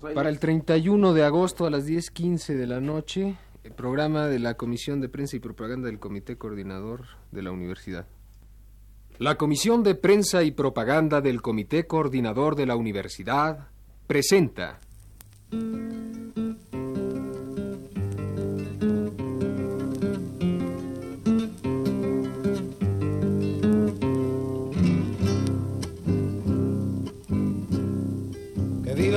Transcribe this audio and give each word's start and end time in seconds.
Para 0.00 0.28
el 0.28 0.38
31 0.38 1.12
de 1.12 1.24
agosto 1.24 1.66
a 1.66 1.70
las 1.70 1.86
10.15 1.86 2.54
de 2.56 2.66
la 2.66 2.80
noche, 2.80 3.36
el 3.62 3.72
programa 3.72 4.26
de 4.26 4.38
la 4.38 4.54
Comisión 4.54 5.00
de 5.00 5.08
Prensa 5.08 5.36
y 5.36 5.40
Propaganda 5.40 5.86
del 5.88 5.98
Comité 5.98 6.36
Coordinador 6.36 7.04
de 7.30 7.42
la 7.42 7.50
Universidad. 7.50 8.06
La 9.18 9.36
Comisión 9.36 9.82
de 9.82 9.94
Prensa 9.94 10.42
y 10.42 10.52
Propaganda 10.52 11.20
del 11.20 11.42
Comité 11.42 11.86
Coordinador 11.86 12.56
de 12.56 12.66
la 12.66 12.76
Universidad 12.76 13.68
presenta 14.06 14.80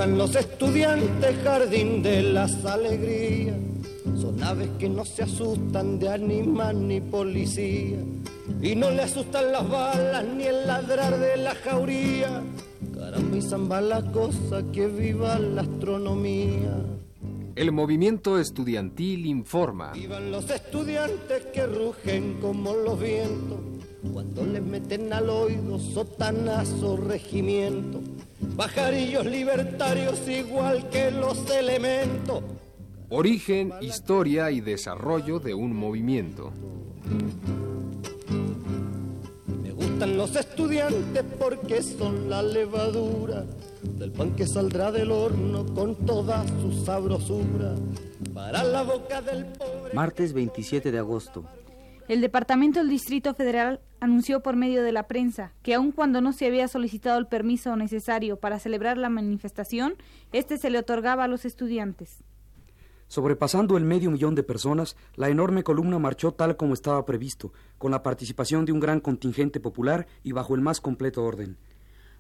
Los 0.08 0.36
estudiantes, 0.36 1.36
jardín 1.44 2.04
de 2.04 2.22
las 2.22 2.64
alegrías. 2.64 3.56
Son 4.22 4.42
aves 4.44 4.70
que 4.78 4.88
no 4.88 5.04
se 5.04 5.24
asustan 5.24 6.00
de 6.00 6.10
animal 6.10 6.88
ni 6.88 7.02
policía. 7.02 7.98
Y 8.62 8.76
no 8.76 8.92
le 8.92 9.02
asustan 9.02 9.52
las 9.52 9.68
balas 9.68 10.24
ni 10.26 10.44
el 10.44 10.68
ladrar 10.68 11.20
de 11.20 11.38
la 11.38 11.56
jauría. 11.56 12.44
Caramba 12.94 13.38
y 13.38 13.42
zamba 13.42 13.82
la 13.82 14.02
cosa 14.12 14.64
que 14.72 14.88
viva 14.88 15.40
la 15.40 15.62
astronomía. 15.62 16.78
El 17.56 17.72
movimiento 17.72 18.40
estudiantil 18.40 19.26
informa. 19.26 19.92
Vivan 19.94 20.32
los 20.32 20.50
estudiantes 20.50 21.46
que 21.54 21.66
rugen 21.66 22.38
como 22.40 22.74
los 22.74 23.00
vientos. 23.00 23.60
Cuando 24.14 24.46
les 24.46 24.62
meten 24.62 25.12
al 25.12 25.30
oído 25.30 25.80
sotanazo 25.80 26.96
regimiento. 26.96 28.02
Pajarillos 28.56 29.26
libertarios 29.26 30.28
igual 30.28 30.90
que 30.90 31.12
los 31.12 31.50
elementos. 31.50 32.44
Origen, 33.10 33.74
historia 33.82 34.52
y 34.52 34.62
desarrollo 34.62 35.40
de 35.40 35.54
un 35.54 35.76
movimiento. 35.76 36.52
Me 39.62 39.72
gustan 39.72 40.18
los 40.18 40.36
estudiantes 40.36 41.24
porque 41.38 41.84
son 41.84 42.30
la 42.30 42.42
levadura 42.42 43.46
del 43.84 44.12
pan 44.12 44.36
que 44.36 44.48
saldrá 44.48 44.92
del 44.92 45.12
horno 45.12 45.66
con 45.74 45.96
toda 45.96 46.46
su 46.62 46.84
sabrosura 46.84 47.76
para 48.34 48.64
la 48.64 48.84
boca 48.84 49.22
del 49.22 49.46
pobre. 49.46 49.94
Martes 49.94 50.34
27 50.34 50.92
de 50.92 50.98
agosto. 50.98 51.46
El 52.08 52.22
Departamento 52.22 52.80
del 52.80 52.90
Distrito 52.90 53.34
Federal 53.34 53.82
anunció 54.00 54.44
por 54.44 54.56
medio 54.56 54.84
de 54.84 54.92
la 54.92 55.08
prensa 55.08 55.54
que 55.64 55.74
aun 55.74 55.92
cuando 55.92 56.22
no 56.22 56.34
se 56.34 56.46
había 56.46 56.68
solicitado 56.68 57.18
el 57.18 57.26
permiso 57.26 57.76
necesario 57.76 58.38
para 58.38 58.60
celebrar 58.60 59.00
la 59.00 59.10
manifestación, 59.10 59.96
este 60.32 60.60
se 60.60 60.70
le 60.70 60.78
otorgaba 60.78 61.24
a 61.24 61.28
los 61.28 61.46
estudiantes. 61.46 62.24
Sobrepasando 63.08 63.76
el 63.76 63.86
medio 63.86 64.12
millón 64.12 64.36
de 64.36 64.44
personas, 64.44 64.96
la 65.16 65.30
enorme 65.30 65.64
columna 65.64 65.98
marchó 65.98 66.32
tal 66.32 66.58
como 66.58 66.76
estaba 66.76 67.06
previsto, 67.06 67.54
con 67.80 67.90
la 67.90 68.04
participación 68.04 68.66
de 68.66 68.72
un 68.72 68.80
gran 68.80 69.00
contingente 69.00 69.60
popular 69.60 70.06
y 70.22 70.32
bajo 70.32 70.54
el 70.54 70.62
más 70.62 70.82
completo 70.82 71.24
orden. 71.24 71.58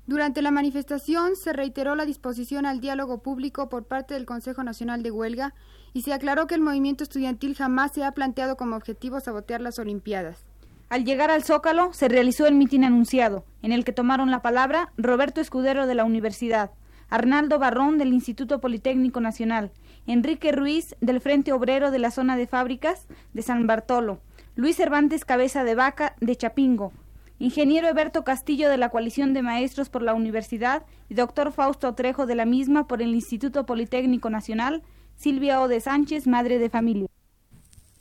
Durante 0.07 0.43
la 0.43 0.51
manifestación 0.51 1.35
se 1.35 1.51
reiteró 1.51 1.95
la 1.95 2.05
disposición 2.05 2.67
al 2.67 2.79
diálogo 2.79 3.23
público 3.23 3.69
por 3.69 3.85
parte 3.85 4.13
del 4.13 4.27
Consejo 4.27 4.63
Nacional 4.63 5.01
de 5.01 5.09
Huelga 5.09 5.55
y 5.93 6.03
se 6.03 6.13
aclaró 6.13 6.45
que 6.45 6.53
el 6.53 6.61
movimiento 6.61 7.03
estudiantil 7.03 7.55
jamás 7.55 7.91
se 7.93 8.03
ha 8.03 8.11
planteado 8.11 8.55
como 8.55 8.75
objetivo 8.75 9.19
sabotear 9.19 9.61
las 9.61 9.79
Olimpiadas. 9.79 10.45
Al 10.89 11.05
llegar 11.05 11.31
al 11.31 11.43
Zócalo 11.43 11.91
se 11.93 12.07
realizó 12.07 12.45
el 12.45 12.53
mitin 12.53 12.83
anunciado, 12.83 13.45
en 13.63 13.71
el 13.71 13.83
que 13.83 13.93
tomaron 13.93 14.29
la 14.29 14.43
palabra 14.43 14.91
Roberto 14.95 15.41
Escudero 15.41 15.87
de 15.87 15.95
la 15.95 16.05
Universidad, 16.05 16.69
Arnaldo 17.09 17.57
Barrón 17.57 17.97
del 17.97 18.13
Instituto 18.13 18.61
Politécnico 18.61 19.21
Nacional, 19.21 19.71
Enrique 20.05 20.51
Ruiz 20.51 20.95
del 21.01 21.19
Frente 21.19 21.51
Obrero 21.51 21.89
de 21.89 21.97
la 21.97 22.11
Zona 22.11 22.37
de 22.37 22.45
Fábricas 22.45 23.07
de 23.33 23.41
San 23.41 23.65
Bartolo, 23.65 24.19
Luis 24.55 24.75
Cervantes 24.75 25.25
Cabeza 25.25 25.63
de 25.63 25.73
Vaca 25.73 26.15
de 26.21 26.35
Chapingo, 26.35 26.93
Ingeniero 27.37 27.89
Eberto 27.89 28.23
Castillo 28.23 28.69
de 28.69 28.77
la 28.77 28.89
Coalición 28.89 29.33
de 29.33 29.41
Maestros 29.41 29.89
por 29.89 30.01
la 30.01 30.13
Universidad 30.13 30.83
y 31.09 31.15
doctor 31.15 31.51
Fausto 31.51 31.93
Trejo 31.93 32.25
de 32.25 32.35
la 32.35 32.45
misma 32.45 32.87
por 32.87 33.01
el 33.01 33.13
Instituto 33.13 33.65
Politécnico 33.65 34.29
Nacional, 34.29 34.83
Silvia 35.17 35.61
O. 35.61 35.67
de 35.67 35.81
Sánchez, 35.81 36.27
madre 36.27 36.59
de 36.59 36.69
familia. 36.69 37.07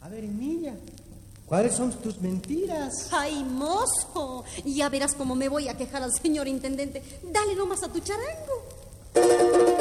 A 0.00 0.08
ver, 0.08 0.24
Emilia, 0.24 0.76
¿cuáles 1.46 1.74
son 1.74 1.92
tus 2.00 2.20
mentiras? 2.20 3.10
¡Ay, 3.12 3.42
mozo! 3.42 4.44
Ya 4.64 4.88
verás 4.88 5.14
cómo 5.14 5.34
me 5.34 5.48
voy 5.48 5.68
a 5.68 5.76
quejar 5.76 6.02
al 6.02 6.12
señor 6.12 6.46
intendente. 6.46 7.02
Dale 7.32 7.56
nomás 7.56 7.82
a 7.82 7.92
tu 7.92 7.98
charango. 8.00 9.73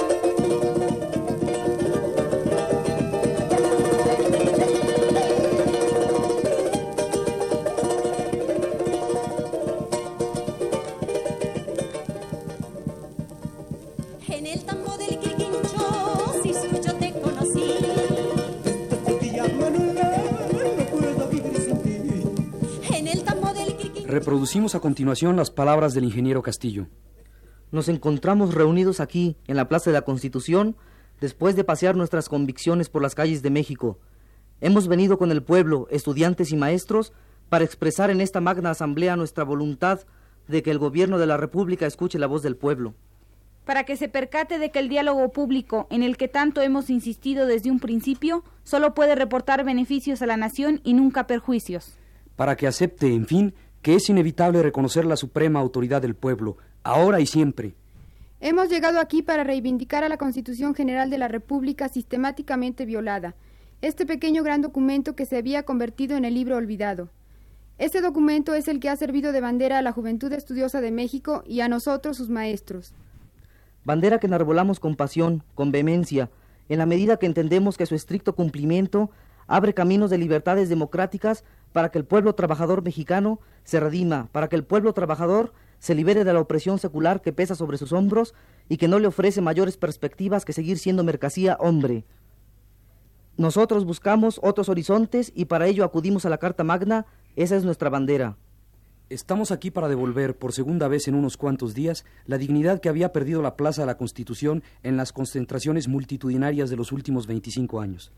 Reproducimos 24.34 24.74
a 24.74 24.80
continuación 24.80 25.36
las 25.36 25.52
palabras 25.52 25.94
del 25.94 26.06
ingeniero 26.06 26.42
Castillo. 26.42 26.88
Nos 27.72 27.88
encontramos 27.88 28.56
reunidos 28.56 29.00
aquí, 29.00 29.38
en 29.46 29.56
la 29.56 29.68
Plaza 29.68 29.92
de 29.92 29.94
la 29.94 30.02
Constitución, 30.02 30.76
después 31.22 31.56
de 31.56 31.64
pasear 31.64 31.96
nuestras 31.96 32.30
convicciones 32.30 32.90
por 32.90 33.04
las 33.04 33.14
calles 33.14 33.44
de 33.44 33.52
México. 33.52 34.00
Hemos 34.60 34.88
venido 34.88 35.20
con 35.20 35.30
el 35.30 35.44
pueblo, 35.44 35.88
estudiantes 35.92 36.52
y 36.52 36.56
maestros, 36.56 37.14
para 37.48 37.64
expresar 37.64 38.10
en 38.10 38.22
esta 38.22 38.42
magna 38.42 38.72
asamblea 38.72 39.16
nuestra 39.16 39.44
voluntad 39.44 40.00
de 40.48 40.64
que 40.64 40.72
el 40.72 40.80
gobierno 40.80 41.20
de 41.20 41.28
la 41.28 41.38
República 41.38 41.86
escuche 41.86 42.18
la 42.18 42.26
voz 42.26 42.42
del 42.42 42.58
pueblo. 42.58 42.96
Para 43.66 43.84
que 43.84 43.98
se 43.98 44.10
percate 44.10 44.58
de 44.58 44.72
que 44.72 44.80
el 44.80 44.90
diálogo 44.90 45.32
público, 45.32 45.86
en 45.92 46.02
el 46.02 46.18
que 46.18 46.28
tanto 46.28 46.62
hemos 46.62 46.90
insistido 46.90 47.46
desde 47.46 47.70
un 47.70 47.80
principio, 47.80 48.44
solo 48.64 48.96
puede 48.96 49.14
reportar 49.14 49.64
beneficios 49.64 50.24
a 50.24 50.26
la 50.26 50.38
nación 50.38 50.82
y 50.84 50.96
nunca 50.96 51.28
perjuicios. 51.28 52.00
Para 52.36 52.56
que 52.56 52.66
acepte, 52.66 53.14
en 53.14 53.28
fin, 53.28 53.54
que 53.84 53.96
es 53.96 54.10
inevitable 54.10 54.64
reconocer 54.64 55.06
la 55.06 55.18
suprema 55.18 55.60
autoridad 55.60 56.02
del 56.02 56.16
pueblo, 56.16 56.58
ahora 56.84 57.20
y 57.20 57.28
siempre. 57.28 57.76
Hemos 58.40 58.70
llegado 58.70 59.00
aquí 59.00 59.22
para 59.22 59.44
reivindicar 59.44 60.04
a 60.04 60.10
la 60.10 60.18
Constitución 60.18 60.74
General 60.74 61.10
de 61.10 61.18
la 61.18 61.28
República 61.28 61.90
sistemáticamente 61.90 62.86
violada, 62.86 63.36
este 63.82 64.06
pequeño 64.06 64.42
gran 64.42 64.62
documento 64.62 65.16
que 65.16 65.26
se 65.26 65.38
había 65.38 65.64
convertido 65.64 66.16
en 66.16 66.24
el 66.24 66.34
libro 66.34 66.56
olvidado. 66.56 67.10
Este 67.78 68.02
documento 68.02 68.54
es 68.54 68.70
el 68.70 68.80
que 68.80 68.88
ha 68.88 68.96
servido 68.96 69.34
de 69.34 69.42
bandera 69.42 69.80
a 69.80 69.82
la 69.82 69.92
juventud 69.92 70.32
estudiosa 70.32 70.80
de 70.80 70.92
México 70.92 71.44
y 71.46 71.60
a 71.60 71.68
nosotros 71.68 72.16
sus 72.16 72.30
maestros. 72.30 72.94
Bandera 73.84 74.20
que 74.20 74.28
enarbolamos 74.28 74.80
con 74.80 74.96
pasión, 74.96 75.44
con 75.56 75.74
vehemencia, 75.74 76.30
en 76.70 76.78
la 76.78 76.86
medida 76.86 77.18
que 77.18 77.26
entendemos 77.26 77.76
que 77.76 77.86
su 77.86 77.96
estricto 77.96 78.34
cumplimiento 78.34 79.12
abre 79.48 79.74
caminos 79.74 80.10
de 80.10 80.18
libertades 80.18 80.70
democráticas 80.70 81.44
para 81.74 81.90
que 81.90 81.98
el 81.98 82.06
pueblo 82.06 82.34
trabajador 82.36 82.84
mexicano 82.84 83.40
se 83.64 83.80
redima, 83.80 84.30
para 84.32 84.48
que 84.48 84.56
el 84.56 84.64
pueblo 84.64 84.94
trabajador 84.94 85.54
se 85.80 85.96
libere 85.96 86.24
de 86.24 86.32
la 86.32 86.40
opresión 86.40 86.80
secular 86.80 87.22
que 87.22 87.34
pesa 87.34 87.56
sobre 87.56 87.78
sus 87.78 87.92
hombros 87.92 88.34
y 88.70 88.78
que 88.78 88.88
no 88.88 89.00
le 89.00 89.08
ofrece 89.08 89.42
mayores 89.42 89.76
perspectivas 89.76 90.46
que 90.46 90.54
seguir 90.54 90.78
siendo 90.80 91.04
mercancía 91.04 91.58
hombre. 91.60 92.06
Nosotros 93.36 93.84
buscamos 93.84 94.40
otros 94.44 94.70
horizontes 94.70 95.34
y 95.36 95.46
para 95.46 95.68
ello 95.68 95.84
acudimos 95.84 96.26
a 96.26 96.30
la 96.30 96.38
Carta 96.38 96.64
Magna, 96.64 97.06
esa 97.36 97.58
es 97.58 97.66
nuestra 97.66 97.90
bandera. 97.90 98.38
Estamos 99.10 99.52
aquí 99.52 99.72
para 99.72 99.90
devolver, 99.90 100.38
por 100.38 100.54
segunda 100.54 100.88
vez 100.88 101.08
en 101.08 101.16
unos 101.16 101.36
cuantos 101.36 101.74
días, 101.74 102.06
la 102.26 102.38
dignidad 102.38 102.80
que 102.80 102.90
había 102.90 103.12
perdido 103.12 103.42
la 103.42 103.58
Plaza 103.58 103.82
de 103.82 103.88
la 103.88 103.98
Constitución 103.98 104.64
en 104.84 104.98
las 104.98 105.12
concentraciones 105.12 105.88
multitudinarias 105.88 106.70
de 106.70 106.78
los 106.78 106.92
últimos 106.92 107.28
25 107.28 107.82
años. 107.82 108.12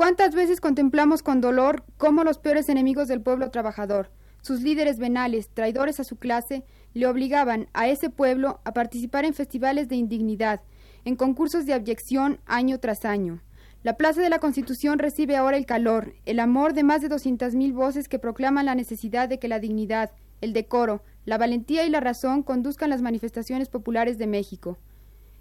¿Cuántas 0.00 0.34
veces 0.34 0.62
contemplamos 0.62 1.22
con 1.22 1.42
dolor 1.42 1.84
cómo 1.98 2.24
los 2.24 2.38
peores 2.38 2.70
enemigos 2.70 3.06
del 3.06 3.20
pueblo 3.20 3.50
trabajador, 3.50 4.10
sus 4.40 4.62
líderes 4.62 4.96
venales, 4.96 5.50
traidores 5.52 6.00
a 6.00 6.04
su 6.04 6.16
clase, 6.16 6.64
le 6.94 7.06
obligaban 7.06 7.68
a 7.74 7.86
ese 7.86 8.08
pueblo 8.08 8.62
a 8.64 8.72
participar 8.72 9.26
en 9.26 9.34
festivales 9.34 9.90
de 9.90 9.96
indignidad, 9.96 10.62
en 11.04 11.16
concursos 11.16 11.66
de 11.66 11.74
abyección 11.74 12.40
año 12.46 12.80
tras 12.80 13.04
año? 13.04 13.42
La 13.82 13.98
Plaza 13.98 14.22
de 14.22 14.30
la 14.30 14.38
Constitución 14.38 14.98
recibe 14.98 15.36
ahora 15.36 15.58
el 15.58 15.66
calor, 15.66 16.14
el 16.24 16.40
amor 16.40 16.72
de 16.72 16.82
más 16.82 17.02
de 17.02 17.08
doscientas 17.08 17.54
mil 17.54 17.74
voces 17.74 18.08
que 18.08 18.18
proclaman 18.18 18.64
la 18.64 18.74
necesidad 18.74 19.28
de 19.28 19.38
que 19.38 19.48
la 19.48 19.58
dignidad, 19.58 20.12
el 20.40 20.54
decoro, 20.54 21.02
la 21.26 21.36
valentía 21.36 21.84
y 21.84 21.90
la 21.90 22.00
razón 22.00 22.42
conduzcan 22.42 22.88
las 22.88 23.02
manifestaciones 23.02 23.68
populares 23.68 24.16
de 24.16 24.26
México. 24.26 24.78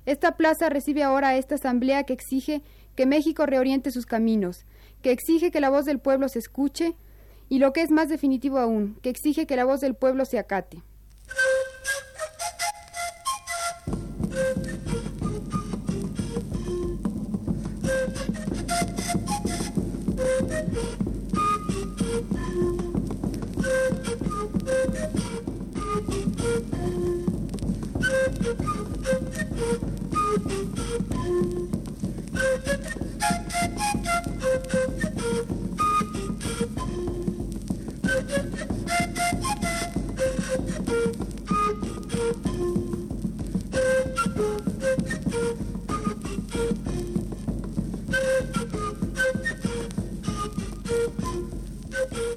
Esta 0.05 0.35
plaza 0.37 0.69
recibe 0.69 1.03
ahora 1.03 1.37
esta 1.37 1.55
asamblea 1.55 2.03
que 2.03 2.13
exige 2.13 2.63
que 2.99 3.05
México 3.05 3.45
reoriente 3.45 3.91
sus 3.91 4.05
caminos, 4.05 4.65
que 5.01 5.13
exige 5.13 5.51
que 5.51 5.61
la 5.61 5.69
voz 5.69 5.85
del 5.85 5.99
pueblo 5.99 6.27
se 6.27 6.39
escuche 6.39 6.95
y 7.47 7.59
lo 7.59 7.71
que 7.71 7.81
es 7.81 7.91
más 7.91 8.09
definitivo 8.09 8.59
aún, 8.59 8.99
que 9.01 9.09
exige 9.09 9.47
que 9.47 9.55
la 9.55 9.63
voz 9.63 9.79
del 9.79 9.95
pueblo 9.95 10.25
se 10.25 10.37
acate. 10.37 10.83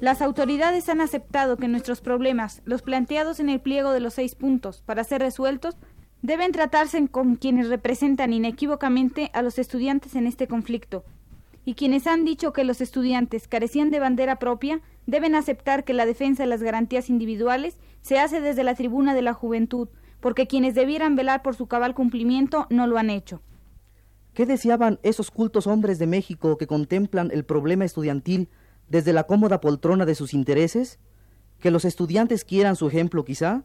Las 0.03 0.21
autoridades 0.21 0.89
han 0.89 0.99
aceptado 0.99 1.55
que 1.55 1.69
nuestros 1.69 2.01
problemas, 2.01 2.61
los 2.65 2.81
planteados 2.81 3.39
en 3.39 3.47
el 3.47 3.61
pliego 3.61 3.93
de 3.93 4.01
los 4.01 4.15
seis 4.15 4.35
puntos, 4.35 4.83
para 4.85 5.05
ser 5.05 5.21
resueltos, 5.21 5.77
deben 6.23 6.53
tratarse 6.53 7.05
con 7.09 7.35
quienes 7.35 7.67
representan 7.67 8.33
inequívocamente 8.33 9.29
a 9.33 9.41
los 9.41 9.59
estudiantes 9.59 10.15
en 10.15 10.25
este 10.25 10.47
conflicto, 10.47 11.03
y 11.65 11.75
quienes 11.75 12.07
han 12.07 12.25
dicho 12.25 12.53
que 12.53 12.63
los 12.63 12.81
estudiantes 12.81 13.47
carecían 13.47 13.91
de 13.91 13.99
bandera 13.99 14.39
propia 14.39 14.81
deben 15.05 15.35
aceptar 15.35 15.83
que 15.83 15.93
la 15.93 16.05
defensa 16.05 16.43
de 16.43 16.49
las 16.49 16.63
garantías 16.63 17.09
individuales 17.09 17.77
se 18.01 18.19
hace 18.19 18.39
desde 18.39 18.63
la 18.63 18.73
tribuna 18.73 19.13
de 19.13 19.21
la 19.21 19.33
juventud, 19.33 19.89
porque 20.21 20.47
quienes 20.47 20.75
debieran 20.75 21.17
velar 21.17 21.41
por 21.41 21.55
su 21.55 21.67
cabal 21.67 21.93
cumplimiento 21.93 22.67
no 22.69 22.87
lo 22.87 22.97
han 22.97 23.09
hecho. 23.09 23.41
¿Qué 24.33 24.45
deseaban 24.45 24.99
esos 25.03 25.29
cultos 25.29 25.67
hombres 25.67 25.99
de 25.99 26.07
México 26.07 26.57
que 26.57 26.67
contemplan 26.67 27.31
el 27.33 27.43
problema 27.43 27.83
estudiantil 27.83 28.49
desde 28.87 29.13
la 29.13 29.25
cómoda 29.25 29.59
poltrona 29.59 30.05
de 30.05 30.15
sus 30.15 30.33
intereses? 30.33 30.99
¿Que 31.59 31.69
los 31.69 31.83
estudiantes 31.83 32.45
quieran 32.45 32.77
su 32.77 32.87
ejemplo 32.87 33.25
quizá? 33.25 33.63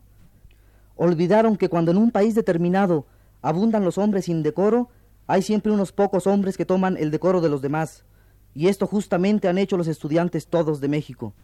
Olvidaron 0.99 1.57
que 1.57 1.69
cuando 1.69 1.93
en 1.93 1.97
un 1.97 2.11
país 2.11 2.35
determinado 2.35 3.07
abundan 3.41 3.85
los 3.85 3.99
hombres 3.99 4.25
sin 4.25 4.43
decoro, 4.43 4.89
hay 5.29 5.43
siempre 5.43 5.71
unos 5.71 5.93
pocos 5.93 6.27
hombres 6.27 6.57
que 6.57 6.65
toman 6.65 6.97
el 6.97 7.13
decoro 7.13 7.41
de 7.41 7.49
los 7.49 7.63
demás. 7.63 8.05
Y 8.53 8.67
esto 8.67 8.89
justamente 8.89 9.47
han 9.47 9.59
hecho 9.59 9.77
los 9.77 9.87
estudiantes 9.87 10.49
todos 10.49 10.81
de 10.81 10.89
México. 10.89 11.35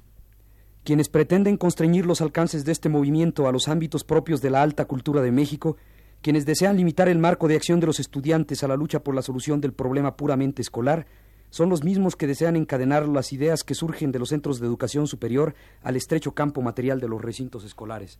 Quienes 0.82 1.08
pretenden 1.08 1.56
constreñir 1.56 2.04
los 2.04 2.20
alcances 2.20 2.64
de 2.64 2.72
este 2.72 2.88
movimiento 2.88 3.46
a 3.46 3.52
los 3.52 3.68
ámbitos 3.68 4.02
propios 4.02 4.42
de 4.42 4.50
la 4.50 4.60
alta 4.60 4.86
cultura 4.86 5.22
de 5.22 5.30
México, 5.30 5.76
quienes 6.20 6.46
desean 6.46 6.76
limitar 6.76 7.08
el 7.08 7.20
marco 7.20 7.46
de 7.46 7.54
acción 7.54 7.78
de 7.78 7.86
los 7.86 8.00
estudiantes 8.00 8.64
a 8.64 8.68
la 8.68 8.74
lucha 8.74 9.04
por 9.04 9.14
la 9.14 9.22
solución 9.22 9.60
del 9.60 9.72
problema 9.72 10.16
puramente 10.16 10.62
escolar, 10.62 11.06
son 11.50 11.68
los 11.68 11.84
mismos 11.84 12.16
que 12.16 12.26
desean 12.26 12.56
encadenar 12.56 13.06
las 13.06 13.32
ideas 13.32 13.62
que 13.62 13.76
surgen 13.76 14.10
de 14.10 14.18
los 14.18 14.30
centros 14.30 14.58
de 14.58 14.66
educación 14.66 15.06
superior 15.06 15.54
al 15.80 15.94
estrecho 15.94 16.32
campo 16.34 16.60
material 16.60 16.98
de 16.98 17.06
los 17.06 17.22
recintos 17.22 17.62
escolares. 17.62 18.18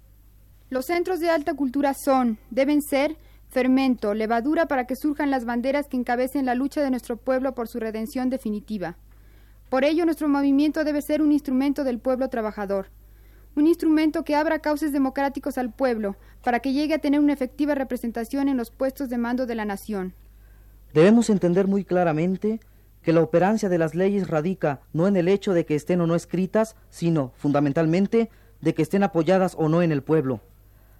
Los 0.70 0.86
centros 0.86 1.20
de 1.20 1.30
alta 1.30 1.54
cultura 1.54 1.94
son, 1.94 2.38
deben 2.50 2.80
ser, 2.80 3.16
fermento, 3.48 4.14
levadura 4.14 4.66
para 4.66 4.86
que 4.86 4.96
surjan 4.96 5.30
las 5.30 5.44
banderas 5.44 5.86
que 5.86 5.96
encabecen 5.96 6.46
la 6.46 6.54
lucha 6.54 6.82
de 6.82 6.90
nuestro 6.90 7.16
pueblo 7.16 7.54
por 7.54 7.68
su 7.68 7.78
redención 7.78 8.30
definitiva. 8.30 8.96
Por 9.68 9.84
ello, 9.84 10.04
nuestro 10.04 10.28
movimiento 10.28 10.82
debe 10.82 11.02
ser 11.02 11.22
un 11.22 11.32
instrumento 11.32 11.84
del 11.84 11.98
pueblo 11.98 12.28
trabajador, 12.28 12.88
un 13.54 13.66
instrumento 13.66 14.24
que 14.24 14.34
abra 14.34 14.58
cauces 14.58 14.92
democráticos 14.92 15.58
al 15.58 15.72
pueblo, 15.72 16.16
para 16.42 16.60
que 16.60 16.72
llegue 16.72 16.94
a 16.94 16.98
tener 16.98 17.20
una 17.20 17.32
efectiva 17.32 17.74
representación 17.74 18.48
en 18.48 18.56
los 18.56 18.70
puestos 18.70 19.08
de 19.08 19.18
mando 19.18 19.46
de 19.46 19.54
la 19.54 19.64
nación. 19.64 20.14
Debemos 20.92 21.30
entender 21.30 21.68
muy 21.68 21.84
claramente 21.84 22.60
que 23.02 23.12
la 23.12 23.20
operancia 23.20 23.68
de 23.68 23.78
las 23.78 23.94
leyes 23.94 24.28
radica 24.28 24.80
no 24.92 25.06
en 25.06 25.16
el 25.16 25.28
hecho 25.28 25.52
de 25.52 25.66
que 25.66 25.74
estén 25.74 26.00
o 26.00 26.06
no 26.06 26.14
escritas, 26.14 26.74
sino, 26.88 27.32
fundamentalmente, 27.36 28.30
de 28.60 28.74
que 28.74 28.82
estén 28.82 29.02
apoyadas 29.02 29.54
o 29.58 29.68
no 29.68 29.82
en 29.82 29.92
el 29.92 30.02
pueblo. 30.02 30.40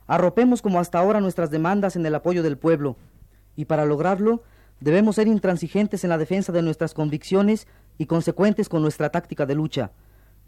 Arropemos 0.07 0.63
como 0.63 0.81
hasta 0.81 0.99
ahora 0.99 1.21
nuestras 1.21 1.51
demandas 1.51 1.97
en 1.97 2.05
el 2.05 2.15
apoyo 2.15 2.43
del 2.43 2.59
pueblo, 2.59 2.97
y 3.57 3.65
para 3.65 3.85
lograrlo 3.87 4.43
debemos 4.81 5.17
ser 5.17 5.29
intransigentes 5.29 6.05
en 6.05 6.11
la 6.11 6.19
defensa 6.19 6.53
de 6.53 6.63
nuestras 6.63 6.95
convicciones 6.95 7.67
y 7.97 8.07
consecuentes 8.07 8.69
con 8.69 8.83
nuestra 8.83 9.11
táctica 9.11 9.47
de 9.47 9.55
lucha. 9.55 9.93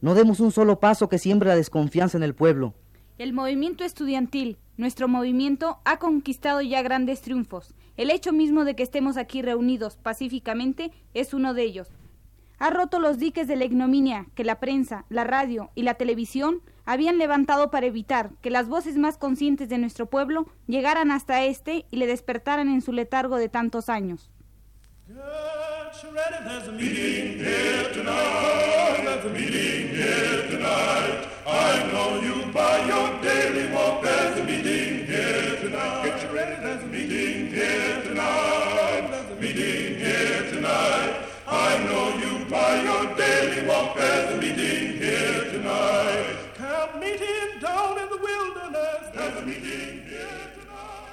No 0.00 0.14
demos 0.14 0.40
un 0.40 0.52
solo 0.52 0.78
paso 0.78 1.08
que 1.08 1.18
siembre 1.18 1.48
la 1.48 1.56
desconfianza 1.56 2.18
en 2.18 2.22
el 2.22 2.34
pueblo. 2.34 2.74
El 3.18 3.32
movimiento 3.32 3.82
estudiantil, 3.82 4.58
nuestro 4.76 5.08
movimiento, 5.08 5.78
ha 5.86 5.98
conquistado 5.98 6.60
ya 6.60 6.82
grandes 6.82 7.22
triunfos. 7.22 7.74
El 7.96 8.10
hecho 8.10 8.32
mismo 8.34 8.66
de 8.66 8.76
que 8.76 8.82
estemos 8.82 9.16
aquí 9.16 9.40
reunidos 9.40 9.96
pacíficamente 9.96 10.92
es 11.14 11.32
uno 11.32 11.54
de 11.54 11.62
ellos. 11.62 11.88
Ha 12.58 12.68
roto 12.68 12.98
los 12.98 13.18
diques 13.18 13.48
de 13.48 13.56
la 13.56 13.64
ignominia 13.64 14.26
que 14.34 14.44
la 14.44 14.60
prensa, 14.60 15.06
la 15.08 15.24
radio 15.24 15.70
y 15.74 15.82
la 15.82 15.94
televisión 15.94 16.60
habían 16.86 17.18
levantado 17.18 17.70
para 17.70 17.86
evitar 17.86 18.30
que 18.40 18.50
las 18.50 18.68
voces 18.68 18.96
más 18.96 19.18
conscientes 19.18 19.68
de 19.68 19.78
nuestro 19.78 20.06
pueblo 20.06 20.46
llegaran 20.66 21.10
hasta 21.10 21.44
este 21.44 21.84
y 21.90 21.96
le 21.96 22.06
despertaran 22.06 22.68
en 22.68 22.80
su 22.80 22.92
letargo 22.92 23.36
de 23.36 23.48
tantos 23.48 23.88
años. 23.90 24.30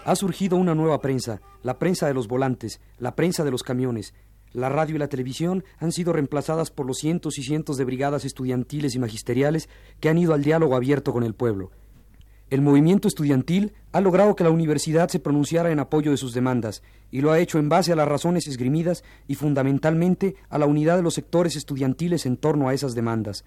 Ha 0.06 0.16
surgido 0.16 0.58
una 0.58 0.76
nueva 0.76 1.00
prensa, 1.00 1.42
la 1.62 1.80
prensa 1.80 2.08
de 2.08 2.14
los 2.14 2.28
volantes, 2.28 2.82
la 2.98 3.16
prensa 3.16 3.46
de 3.46 3.52
los 3.52 3.64
camiones. 3.64 4.14
La 4.52 4.70
radio 4.70 4.96
y 4.96 5.00
la 5.00 5.08
televisión 5.08 5.64
han 5.80 5.92
sido 5.92 6.12
reemplazadas 6.12 6.72
por 6.72 6.86
los 6.86 6.98
cientos 6.98 7.38
y 7.38 7.44
cientos 7.44 7.78
de 7.78 7.86
brigadas 7.86 8.26
estudiantiles 8.26 8.96
y 8.96 9.00
magisteriales 9.00 9.70
que 10.00 10.10
han 10.10 10.18
ido 10.18 10.34
al 10.34 10.44
diálogo 10.44 10.76
abierto 10.76 11.14
con 11.14 11.24
el 11.24 11.34
pueblo. 11.34 11.72
El 12.50 12.62
movimiento 12.62 13.08
estudiantil 13.08 13.74
ha 13.94 14.02
logrado 14.02 14.36
que 14.36 14.44
la 14.44 14.52
universidad 14.52 15.10
se 15.10 15.20
pronunciara 15.20 15.72
en 15.72 15.80
apoyo 15.80 16.12
de 16.12 16.18
sus 16.18 16.34
demandas, 16.34 16.84
y 17.10 17.22
lo 17.22 17.32
ha 17.32 17.40
hecho 17.40 17.58
en 17.58 17.70
base 17.70 17.94
a 17.94 17.96
las 17.96 18.08
razones 18.08 18.46
esgrimidas 18.48 19.04
y 19.28 19.36
fundamentalmente 19.36 20.36
a 20.50 20.60
la 20.60 20.68
unidad 20.68 20.98
de 20.98 21.02
los 21.02 21.16
sectores 21.16 21.56
estudiantiles 21.56 22.28
en 22.28 22.38
torno 22.38 22.68
a 22.68 22.74
esas 22.76 22.94
demandas. 22.94 23.44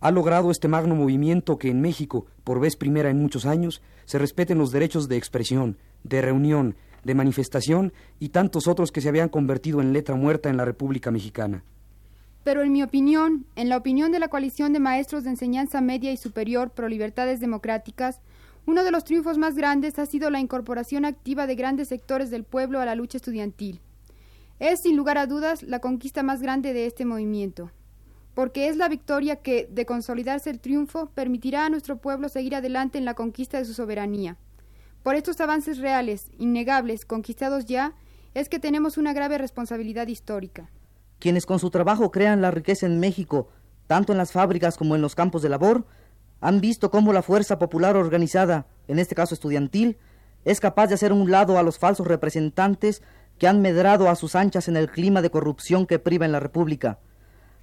Ha 0.00 0.12
logrado 0.12 0.52
este 0.52 0.68
magno 0.68 0.94
movimiento 0.94 1.58
que 1.58 1.70
en 1.70 1.80
México, 1.80 2.26
por 2.44 2.60
vez 2.60 2.76
primera 2.76 3.10
en 3.10 3.20
muchos 3.20 3.46
años, 3.46 3.82
se 4.04 4.18
respeten 4.18 4.56
los 4.56 4.70
derechos 4.70 5.08
de 5.08 5.16
expresión, 5.16 5.76
de 6.04 6.22
reunión, 6.22 6.76
de 7.02 7.14
manifestación 7.14 7.92
y 8.20 8.28
tantos 8.28 8.68
otros 8.68 8.92
que 8.92 9.00
se 9.00 9.08
habían 9.08 9.28
convertido 9.28 9.80
en 9.80 9.92
letra 9.92 10.14
muerta 10.14 10.50
en 10.50 10.56
la 10.56 10.64
República 10.64 11.10
Mexicana. 11.10 11.64
Pero 12.44 12.62
en 12.62 12.72
mi 12.72 12.82
opinión, 12.82 13.44
en 13.56 13.68
la 13.68 13.76
opinión 13.76 14.12
de 14.12 14.20
la 14.20 14.28
coalición 14.28 14.72
de 14.72 14.78
maestros 14.78 15.24
de 15.24 15.30
enseñanza 15.30 15.80
media 15.80 16.12
y 16.12 16.16
superior 16.16 16.70
pro 16.70 16.88
libertades 16.88 17.40
democráticas, 17.40 18.20
uno 18.66 18.84
de 18.84 18.92
los 18.92 19.04
triunfos 19.04 19.36
más 19.36 19.56
grandes 19.56 19.98
ha 19.98 20.06
sido 20.06 20.30
la 20.30 20.40
incorporación 20.40 21.04
activa 21.04 21.46
de 21.46 21.56
grandes 21.56 21.88
sectores 21.88 22.30
del 22.30 22.44
pueblo 22.44 22.80
a 22.80 22.84
la 22.84 22.94
lucha 22.94 23.16
estudiantil. 23.16 23.80
Es, 24.60 24.82
sin 24.82 24.96
lugar 24.96 25.18
a 25.18 25.26
dudas, 25.26 25.62
la 25.62 25.80
conquista 25.80 26.22
más 26.22 26.40
grande 26.40 26.72
de 26.72 26.86
este 26.86 27.04
movimiento, 27.04 27.70
porque 28.38 28.68
es 28.68 28.76
la 28.76 28.88
victoria 28.88 29.34
que, 29.42 29.68
de 29.68 29.84
consolidarse 29.84 30.48
el 30.48 30.60
triunfo, 30.60 31.10
permitirá 31.12 31.66
a 31.66 31.70
nuestro 31.70 31.96
pueblo 31.96 32.28
seguir 32.28 32.54
adelante 32.54 32.96
en 32.96 33.04
la 33.04 33.14
conquista 33.14 33.58
de 33.58 33.64
su 33.64 33.74
soberanía. 33.74 34.36
Por 35.02 35.16
estos 35.16 35.40
avances 35.40 35.78
reales, 35.78 36.30
innegables, 36.38 37.04
conquistados 37.04 37.64
ya, 37.64 37.94
es 38.34 38.48
que 38.48 38.60
tenemos 38.60 38.96
una 38.96 39.12
grave 39.12 39.38
responsabilidad 39.38 40.06
histórica. 40.06 40.70
Quienes 41.18 41.46
con 41.46 41.58
su 41.58 41.70
trabajo 41.70 42.12
crean 42.12 42.40
la 42.40 42.52
riqueza 42.52 42.86
en 42.86 43.00
México, 43.00 43.48
tanto 43.88 44.12
en 44.12 44.18
las 44.18 44.30
fábricas 44.30 44.76
como 44.76 44.94
en 44.94 45.02
los 45.02 45.16
campos 45.16 45.42
de 45.42 45.48
labor, 45.48 45.84
han 46.40 46.60
visto 46.60 46.92
cómo 46.92 47.12
la 47.12 47.22
fuerza 47.22 47.58
popular 47.58 47.96
organizada, 47.96 48.68
en 48.86 49.00
este 49.00 49.16
caso 49.16 49.34
estudiantil, 49.34 49.98
es 50.44 50.60
capaz 50.60 50.86
de 50.86 50.94
hacer 50.94 51.12
un 51.12 51.28
lado 51.28 51.58
a 51.58 51.64
los 51.64 51.80
falsos 51.80 52.06
representantes 52.06 53.02
que 53.36 53.48
han 53.48 53.60
medrado 53.62 54.08
a 54.08 54.14
sus 54.14 54.36
anchas 54.36 54.68
en 54.68 54.76
el 54.76 54.88
clima 54.88 55.22
de 55.22 55.30
corrupción 55.30 55.86
que 55.86 55.98
priva 55.98 56.24
en 56.24 56.30
la 56.30 56.38
República. 56.38 57.00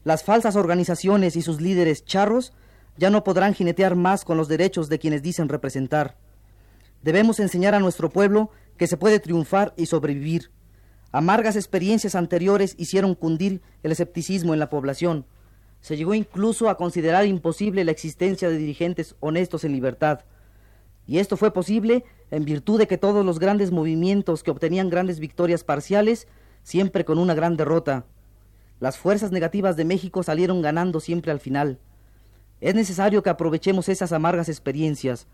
Las 0.06 0.24
falsas 0.24 0.56
organizaciones 0.56 1.36
y 1.36 1.42
sus 1.42 1.60
líderes 1.60 2.06
charros 2.06 2.54
ya 2.96 3.10
no 3.10 3.24
podrán 3.24 3.56
jinetear 3.56 3.96
más 3.96 4.24
con 4.24 4.38
los 4.38 4.48
derechos 4.48 4.88
de 4.88 5.00
quienes 5.00 5.24
dicen 5.24 5.50
representar. 5.50 6.16
Debemos 7.02 7.40
enseñar 7.40 7.74
a 7.74 7.80
nuestro 7.80 8.12
pueblo 8.12 8.52
que 8.78 8.86
se 8.86 8.98
puede 8.98 9.20
triunfar 9.20 9.74
y 9.78 9.88
sobrevivir. 9.88 10.52
Amargas 11.12 11.56
experiencias 11.56 12.14
anteriores 12.14 12.76
hicieron 12.78 13.16
cundir 13.16 13.64
el 13.82 13.92
escepticismo 13.92 14.54
en 14.54 14.60
la 14.60 14.70
población. 14.70 15.26
Se 15.82 15.98
llegó 15.98 16.14
incluso 16.14 16.70
a 16.70 16.78
considerar 16.78 17.26
imposible 17.26 17.84
la 17.84 17.92
existencia 17.92 18.48
de 18.48 18.60
dirigentes 18.60 19.16
honestos 19.22 19.64
en 19.64 19.72
libertad. 19.72 20.20
Y 21.08 21.18
esto 21.18 21.36
fue 21.36 21.52
posible 21.52 22.06
en 22.30 22.46
virtud 22.46 22.78
de 22.78 22.88
que 22.88 23.00
todos 23.00 23.26
los 23.26 23.40
grandes 23.40 23.72
movimientos 23.72 24.44
que 24.44 24.52
obtenían 24.52 24.92
grandes 24.92 25.20
victorias 25.20 25.64
parciales, 25.64 26.28
siempre 26.62 27.06
con 27.06 27.18
una 27.18 27.34
gran 27.34 27.58
derrota. 27.58 28.06
Las 28.80 28.98
fuerzas 28.98 29.32
negativas 29.32 29.76
de 29.76 29.86
México 29.86 30.24
salieron 30.24 30.62
ganando 30.62 31.00
siempre 31.00 31.32
al 31.32 31.40
final. 31.40 31.80
Es 32.62 32.76
necesario 32.76 33.24
que 33.24 33.30
aprovechemos 33.30 33.90
esas 33.90 34.12
amargas 34.12 34.50
experiencias. 34.50 35.28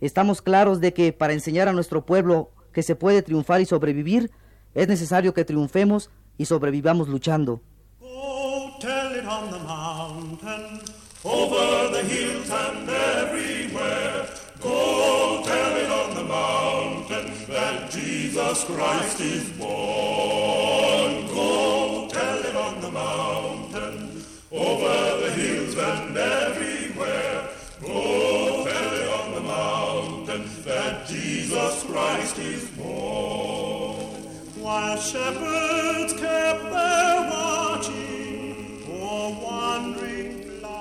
Estamos 0.00 0.42
claros 0.42 0.80
de 0.80 0.92
que 0.92 1.12
para 1.12 1.32
enseñar 1.32 1.68
a 1.68 1.72
nuestro 1.72 2.04
pueblo 2.04 2.50
que 2.72 2.82
se 2.82 2.96
puede 2.96 3.22
triunfar 3.22 3.60
y 3.60 3.66
sobrevivir, 3.66 4.30
es 4.74 4.88
necesario 4.88 5.34
que 5.34 5.44
triunfemos 5.44 6.10
y 6.36 6.46
sobrevivamos 6.46 7.08
luchando. 7.08 7.60
Christ. 18.66 19.83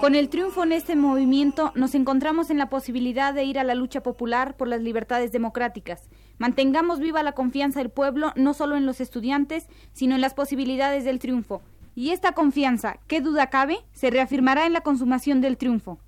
Con 0.04 0.16
el 0.16 0.28
triunfo 0.28 0.66
en 0.66 0.74
este 0.74 0.98
movimiento 0.98 1.72
nos 1.76 1.96
encontramos 1.96 2.50
en 2.50 2.58
la 2.58 2.70
posibilidad 2.70 3.34
de 3.34 3.46
ir 3.46 3.58
a 3.58 3.64
la 3.64 3.74
lucha 3.74 4.04
popular 4.04 4.58
por 4.58 4.68
las 4.68 4.82
libertades 4.82 5.32
democráticas. 5.32 6.10
Mantengamos 6.40 7.00
viva 7.00 7.24
la 7.24 7.32
confianza 7.32 7.80
del 7.80 7.90
pueblo 7.90 8.34
no 8.36 8.54
solo 8.54 8.76
en 8.76 8.86
los 8.86 9.00
estudiantes, 9.00 9.70
sino 9.94 10.14
en 10.14 10.20
las 10.20 10.34
posibilidades 10.34 11.06
del 11.06 11.20
triunfo. 11.20 11.62
Y 11.96 12.10
esta 12.10 12.34
confianza, 12.34 13.00
qué 13.08 13.22
duda 13.22 13.50
cabe, 13.50 13.78
se 13.94 14.10
reafirmará 14.10 14.66
en 14.66 14.74
la 14.74 14.82
consumación 14.82 15.40
del 15.40 15.56
triunfo. 15.56 16.00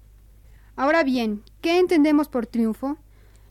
Ahora 0.75 1.05
bien, 1.05 1.41
¿qué 1.61 1.79
entendemos 1.79 2.27
por 2.27 2.47
triunfo? 2.47 2.97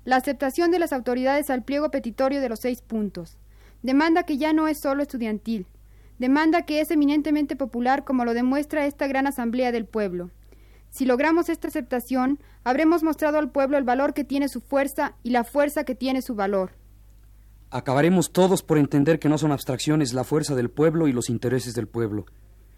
La 0.05 0.17
aceptación 0.17 0.71
de 0.71 0.79
las 0.79 0.93
autoridades 0.93 1.49
al 1.49 1.65
pliego 1.65 1.91
petitorio 1.91 2.43
de 2.43 2.51
los 2.51 2.61
seis 2.61 2.83
puntos. 2.83 3.39
Demanda 3.83 4.25
que 4.25 4.37
ya 4.37 4.53
no 4.53 4.69
es 4.69 4.79
solo 4.79 5.03
estudiantil. 5.03 5.65
Demanda 6.19 6.63
que 6.63 6.81
es 6.81 6.91
eminentemente 6.91 7.57
popular 7.57 8.05
como 8.05 8.25
lo 8.25 8.35
demuestra 8.35 8.87
esta 8.87 9.07
gran 9.07 9.27
asamblea 9.27 9.73
del 9.73 9.87
pueblo. 9.87 10.31
Si 10.91 11.07
logramos 11.07 11.49
esta 11.49 11.67
aceptación, 11.67 12.39
habremos 12.63 13.03
mostrado 13.03 13.39
al 13.39 13.51
pueblo 13.51 13.79
el 13.79 13.85
valor 13.85 14.15
que 14.15 14.23
tiene 14.23 14.49
su 14.49 14.61
fuerza 14.61 15.17
y 15.25 15.31
la 15.31 15.43
fuerza 15.43 15.83
que 15.83 15.97
tiene 15.97 16.23
su 16.23 16.37
valor. 16.37 16.73
Acabaremos 17.71 18.31
todos 18.31 18.63
por 18.63 18.79
entender 18.79 19.19
que 19.19 19.29
no 19.29 19.37
son 19.37 19.51
abstracciones 19.51 20.13
la 20.13 20.23
fuerza 20.23 20.55
del 20.55 20.71
pueblo 20.71 21.09
y 21.09 21.13
los 21.13 21.29
intereses 21.29 21.75
del 21.75 21.89
pueblo. 21.89 22.27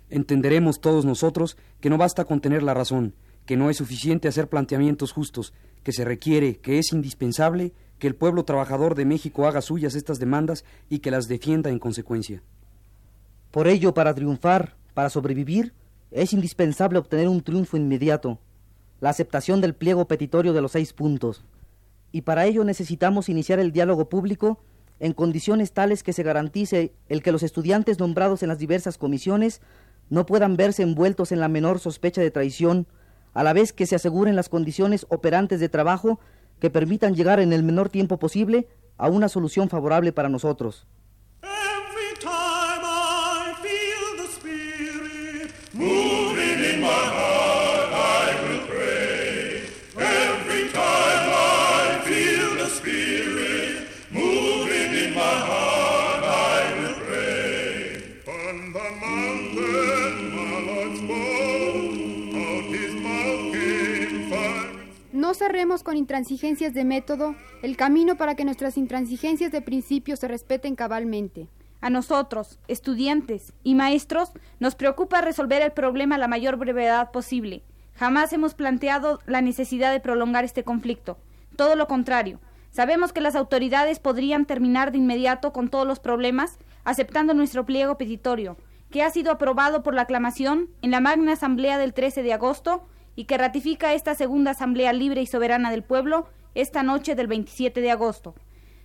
Entenderemos 0.09 0.81
todos 0.81 1.05
nosotros 1.05 1.59
que 1.81 1.91
no 1.91 1.99
basta 1.99 2.25
con 2.25 2.41
tener 2.41 2.63
la 2.63 2.73
razón, 2.73 3.15
que 3.45 3.59
no 3.59 3.69
es 3.69 3.77
suficiente 3.77 4.29
hacer 4.29 4.49
planteamientos 4.49 5.13
justos, 5.13 5.53
que 5.83 5.93
se 5.93 6.07
requiere, 6.07 6.57
que 6.57 6.79
es 6.79 6.93
indispensable 6.95 7.75
que 7.99 8.07
el 8.07 8.15
pueblo 8.15 8.45
trabajador 8.45 8.95
de 8.95 9.05
México 9.05 9.47
haga 9.47 9.61
suyas 9.61 9.95
estas 9.95 10.19
demandas 10.19 10.65
y 10.89 11.01
que 11.01 11.11
las 11.11 11.29
defienda 11.29 11.69
en 11.69 11.79
consecuencia. 11.79 12.43
Por 13.51 13.69
ello, 13.69 13.95
para 13.95 14.15
triunfar, 14.15 14.77
para 14.95 15.11
sobrevivir, 15.11 15.73
es 16.11 16.33
indispensable 16.33 16.99
obtener 16.99 17.29
un 17.29 17.43
triunfo 17.43 17.77
inmediato, 17.77 18.39
la 19.01 19.11
aceptación 19.11 19.61
del 19.61 19.75
pliego 19.75 20.07
petitorio 20.07 20.53
de 20.53 20.63
los 20.63 20.73
seis 20.73 20.93
puntos. 20.93 21.45
Y 22.13 22.23
para 22.23 22.47
ello 22.47 22.65
necesitamos 22.65 23.29
iniciar 23.29 23.59
el 23.59 23.73
diálogo 23.73 24.09
público 24.09 24.59
en 25.01 25.13
condiciones 25.13 25.73
tales 25.73 26.03
que 26.03 26.13
se 26.13 26.23
garantice 26.23 26.95
el 27.09 27.23
que 27.23 27.33
los 27.33 27.43
estudiantes 27.43 27.99
nombrados 27.99 28.43
en 28.43 28.49
las 28.49 28.59
diversas 28.59 28.97
comisiones 28.97 29.61
no 30.09 30.25
puedan 30.25 30.57
verse 30.57 30.83
envueltos 30.83 31.33
en 31.33 31.41
la 31.41 31.49
menor 31.49 31.79
sospecha 31.81 32.21
de 32.21 32.31
traición, 32.31 32.87
a 33.35 33.43
la 33.43 33.53
vez 33.53 33.73
que 33.73 33.87
se 33.87 33.97
aseguren 33.97 34.37
las 34.37 34.49
condiciones 34.49 35.07
operantes 35.11 35.61
de 35.61 35.69
trabajo 35.69 36.21
que 36.61 36.71
permitan 36.71 37.15
llegar 37.15 37.41
en 37.41 37.53
el 37.53 37.63
menor 37.63 37.91
tiempo 37.91 38.19
posible 38.19 38.69
a 38.97 39.09
una 39.09 39.29
solución 39.29 39.69
favorable 39.69 40.13
para 40.13 40.31
nosotros. 40.31 40.87
Cerremos 65.47 65.85
con 65.85 65.97
intransigencias 65.97 66.75
de 66.75 66.85
método 66.85 67.37
el 67.63 67.77
camino 67.77 68.17
para 68.17 68.35
que 68.35 68.45
nuestras 68.45 68.77
intransigencias 68.77 69.53
de 69.53 69.63
principio 69.63 70.17
se 70.17 70.27
respeten 70.27 70.75
cabalmente. 70.75 71.47
A 71.81 71.89
nosotros, 71.89 72.59
estudiantes 72.67 73.53
y 73.63 73.77
maestros, 73.77 74.33
nos 74.59 74.75
preocupa 74.75 75.21
resolver 75.21 75.63
el 75.63 75.71
problema 75.71 76.17
a 76.17 76.19
la 76.19 76.27
mayor 76.27 76.57
brevedad 76.57 77.13
posible. 77.13 77.63
Jamás 77.95 78.33
hemos 78.33 78.55
planteado 78.55 79.21
la 79.25 79.41
necesidad 79.41 79.93
de 79.93 80.01
prolongar 80.01 80.45
este 80.45 80.65
conflicto. 80.65 81.17
Todo 81.55 81.77
lo 81.77 81.87
contrario. 81.87 82.41
Sabemos 82.73 83.13
que 83.13 83.21
las 83.21 83.37
autoridades 83.37 84.01
podrían 84.01 84.47
terminar 84.47 84.91
de 84.91 84.99
inmediato 84.99 85.53
con 85.53 85.69
todos 85.69 85.87
los 85.87 86.01
problemas 86.01 86.59
aceptando 86.83 87.35
nuestro 87.35 87.65
pliego 87.65 87.97
petitorio, 87.97 88.57
que 88.91 89.05
ha 89.05 89.11
sido 89.11 89.31
aprobado 89.31 89.85
por 89.85 89.95
la 89.95 90.03
aclamación 90.03 90.71
en 90.83 90.91
la 90.91 91.01
magna 91.01 91.35
asamblea 91.35 91.79
del 91.79 91.95
13 91.95 92.25
de 92.25 92.33
agosto 92.33 92.89
y 93.17 93.25
que 93.25 93.39
ratifica 93.39 93.95
esta 93.95 94.15
segunda 94.15 94.53
asamblea 94.53 94.93
libre 94.93 95.23
y 95.23 95.27
soberana 95.27 95.71
del 95.71 95.83
pueblo 95.83 96.29
esta 96.55 96.83
noche 96.83 97.15
del 97.15 97.27
27 97.27 97.81
de 97.81 97.91
agosto. 97.91 98.35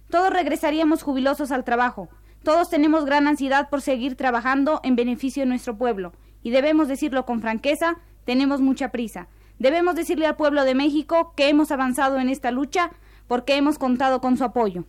Todos 0.10 0.32
regresaríamos 0.32 1.04
jubilosos 1.04 1.52
al 1.52 1.64
trabajo. 1.64 2.10
Todos 2.44 2.70
tenemos 2.70 3.06
gran 3.06 3.28
ansiedad 3.28 3.70
por 3.70 3.82
seguir 3.82 4.16
trabajando 4.16 4.80
en 4.84 4.96
beneficio 4.96 5.44
de 5.44 5.50
nuestro 5.50 5.78
pueblo. 5.78 6.14
Y 6.42 6.50
debemos 6.50 6.88
decirlo 6.88 7.26
con 7.26 7.42
franqueza, 7.42 7.98
tenemos 8.26 8.62
mucha 8.62 8.90
prisa. 8.92 9.28
Debemos 9.60 9.96
decirle 9.96 10.26
al 10.26 10.38
pueblo 10.38 10.64
de 10.64 10.74
México 10.74 11.34
que 11.36 11.50
hemos 11.50 11.72
avanzado 11.72 12.18
en 12.20 12.30
esta 12.30 12.50
lucha 12.52 12.92
porque 13.28 13.56
hemos 13.58 13.78
contado 13.78 14.22
con 14.22 14.38
su 14.38 14.44
apoyo. 14.44 14.86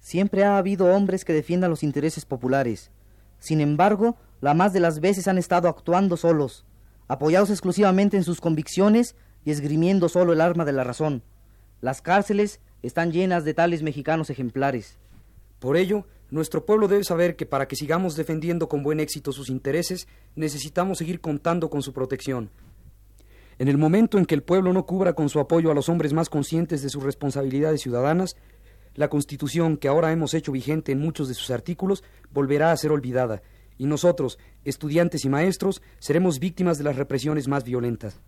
Siempre 0.00 0.44
ha 0.44 0.58
habido 0.58 0.86
hombres 0.94 1.24
que 1.24 1.32
defiendan 1.32 1.70
los 1.70 1.82
intereses 1.82 2.24
populares. 2.24 2.90
Sin 3.38 3.60
embargo, 3.60 4.16
la 4.40 4.54
más 4.54 4.72
de 4.72 4.80
las 4.80 5.00
veces 5.00 5.28
han 5.28 5.38
estado 5.38 5.68
actuando 5.68 6.16
solos, 6.16 6.64
apoyados 7.10 7.50
exclusivamente 7.50 8.16
en 8.16 8.22
sus 8.22 8.40
convicciones 8.40 9.16
y 9.44 9.50
esgrimiendo 9.50 10.08
solo 10.08 10.32
el 10.32 10.40
arma 10.40 10.64
de 10.64 10.70
la 10.70 10.84
razón. 10.84 11.24
Las 11.80 12.02
cárceles 12.02 12.60
están 12.84 13.10
llenas 13.10 13.44
de 13.44 13.52
tales 13.52 13.82
mexicanos 13.82 14.30
ejemplares. 14.30 14.96
Por 15.58 15.76
ello, 15.76 16.06
nuestro 16.30 16.64
pueblo 16.64 16.86
debe 16.86 17.02
saber 17.02 17.34
que 17.34 17.46
para 17.46 17.66
que 17.66 17.74
sigamos 17.74 18.14
defendiendo 18.14 18.68
con 18.68 18.84
buen 18.84 19.00
éxito 19.00 19.32
sus 19.32 19.50
intereses, 19.50 20.06
necesitamos 20.36 20.98
seguir 20.98 21.20
contando 21.20 21.68
con 21.68 21.82
su 21.82 21.92
protección. 21.92 22.48
En 23.58 23.66
el 23.66 23.76
momento 23.76 24.16
en 24.16 24.24
que 24.24 24.36
el 24.36 24.44
pueblo 24.44 24.72
no 24.72 24.86
cubra 24.86 25.14
con 25.14 25.28
su 25.28 25.40
apoyo 25.40 25.72
a 25.72 25.74
los 25.74 25.88
hombres 25.88 26.12
más 26.12 26.28
conscientes 26.28 26.80
de 26.80 26.90
sus 26.90 27.02
responsabilidades 27.02 27.80
ciudadanas, 27.80 28.36
la 28.94 29.08
Constitución 29.08 29.78
que 29.78 29.88
ahora 29.88 30.12
hemos 30.12 30.32
hecho 30.32 30.52
vigente 30.52 30.92
en 30.92 31.00
muchos 31.00 31.26
de 31.26 31.34
sus 31.34 31.50
artículos 31.50 32.04
volverá 32.30 32.70
a 32.70 32.76
ser 32.76 32.92
olvidada, 32.92 33.42
y 33.80 33.86
nosotros, 33.86 34.38
estudiantes 34.66 35.24
y 35.24 35.30
maestros, 35.30 35.80
seremos 36.00 36.38
víctimas 36.38 36.76
de 36.76 36.84
las 36.84 36.96
represiones 36.96 37.48
más 37.48 37.64
violentas. 37.64 38.20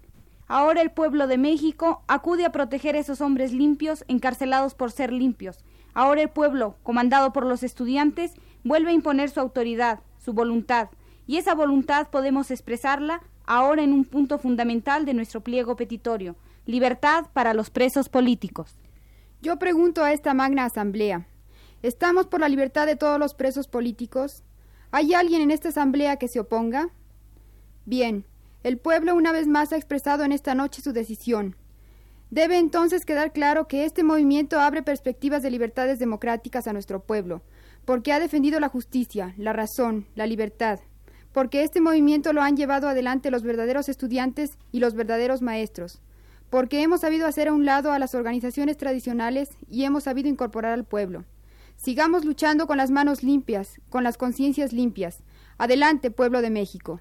Ahora 0.48 0.80
el 0.80 0.90
pueblo 0.90 1.26
de 1.26 1.36
México 1.36 2.02
acude 2.08 2.46
a 2.46 2.52
proteger 2.52 2.96
a 2.96 3.00
esos 3.00 3.20
hombres 3.20 3.52
limpios 3.52 4.02
encarcelados 4.08 4.72
por 4.74 4.92
ser 4.92 5.12
limpios. 5.12 5.62
Ahora 5.92 6.22
el 6.22 6.30
pueblo, 6.30 6.76
comandado 6.82 7.34
por 7.34 7.44
los 7.44 7.62
estudiantes, 7.62 8.32
vuelve 8.64 8.92
a 8.92 8.94
imponer 8.94 9.28
su 9.28 9.40
autoridad, 9.40 10.00
su 10.16 10.32
voluntad, 10.32 10.88
y 11.26 11.36
esa 11.36 11.54
voluntad 11.54 12.08
podemos 12.08 12.50
expresarla 12.50 13.20
ahora 13.44 13.82
en 13.82 13.92
un 13.92 14.06
punto 14.06 14.38
fundamental 14.38 15.04
de 15.04 15.12
nuestro 15.12 15.42
pliego 15.42 15.76
petitorio, 15.76 16.34
libertad 16.64 17.26
para 17.34 17.52
los 17.52 17.68
presos 17.68 18.08
políticos. 18.08 18.74
Yo 19.42 19.58
pregunto 19.58 20.02
a 20.02 20.14
esta 20.14 20.32
magna 20.32 20.64
asamblea, 20.64 21.26
¿estamos 21.82 22.26
por 22.26 22.40
la 22.40 22.48
libertad 22.48 22.86
de 22.86 22.96
todos 22.96 23.18
los 23.18 23.34
presos 23.34 23.68
políticos? 23.68 24.44
¿Hay 24.94 25.14
alguien 25.14 25.40
en 25.40 25.50
esta 25.50 25.70
asamblea 25.70 26.16
que 26.16 26.28
se 26.28 26.38
oponga? 26.38 26.90
Bien, 27.86 28.26
el 28.62 28.76
pueblo 28.76 29.14
una 29.14 29.32
vez 29.32 29.46
más 29.46 29.72
ha 29.72 29.76
expresado 29.76 30.22
en 30.22 30.32
esta 30.32 30.54
noche 30.54 30.82
su 30.82 30.92
decisión. 30.92 31.56
Debe 32.28 32.58
entonces 32.58 33.06
quedar 33.06 33.32
claro 33.32 33.66
que 33.68 33.86
este 33.86 34.04
movimiento 34.04 34.60
abre 34.60 34.82
perspectivas 34.82 35.42
de 35.42 35.50
libertades 35.50 35.98
democráticas 35.98 36.66
a 36.66 36.74
nuestro 36.74 37.00
pueblo, 37.00 37.40
porque 37.86 38.12
ha 38.12 38.20
defendido 38.20 38.60
la 38.60 38.68
justicia, 38.68 39.32
la 39.38 39.54
razón, 39.54 40.08
la 40.14 40.26
libertad, 40.26 40.78
porque 41.32 41.62
este 41.62 41.80
movimiento 41.80 42.34
lo 42.34 42.42
han 42.42 42.58
llevado 42.58 42.86
adelante 42.86 43.30
los 43.30 43.44
verdaderos 43.44 43.88
estudiantes 43.88 44.58
y 44.72 44.80
los 44.80 44.92
verdaderos 44.92 45.40
maestros, 45.40 46.02
porque 46.50 46.82
hemos 46.82 47.00
sabido 47.00 47.26
hacer 47.26 47.48
a 47.48 47.54
un 47.54 47.64
lado 47.64 47.92
a 47.92 47.98
las 47.98 48.14
organizaciones 48.14 48.76
tradicionales 48.76 49.48
y 49.70 49.84
hemos 49.84 50.04
sabido 50.04 50.28
incorporar 50.28 50.74
al 50.74 50.84
pueblo. 50.84 51.24
Sigamos 51.82 52.24
luchando 52.24 52.68
con 52.68 52.76
las 52.76 52.92
manos 52.92 53.24
limpias, 53.24 53.80
con 53.90 54.04
las 54.04 54.16
conciencias 54.16 54.72
limpias. 54.72 55.24
Adelante, 55.58 56.12
pueblo 56.12 56.40
de 56.40 56.48
México. 56.48 57.00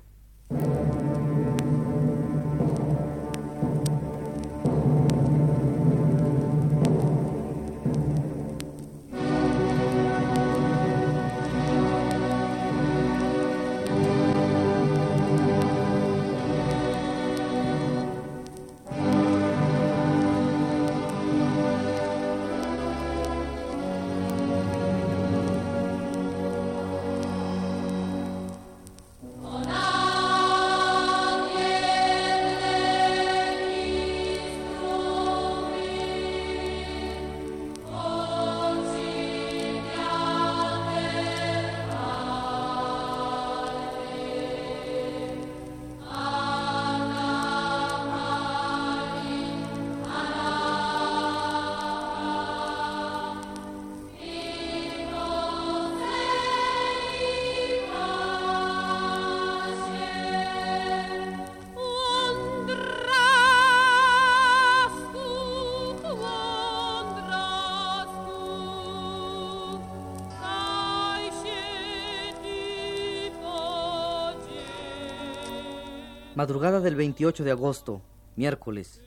Madrugada 76.41 76.79
del 76.79 76.95
28 76.95 77.43
de 77.43 77.51
agosto, 77.51 78.01
miércoles. 78.35 78.99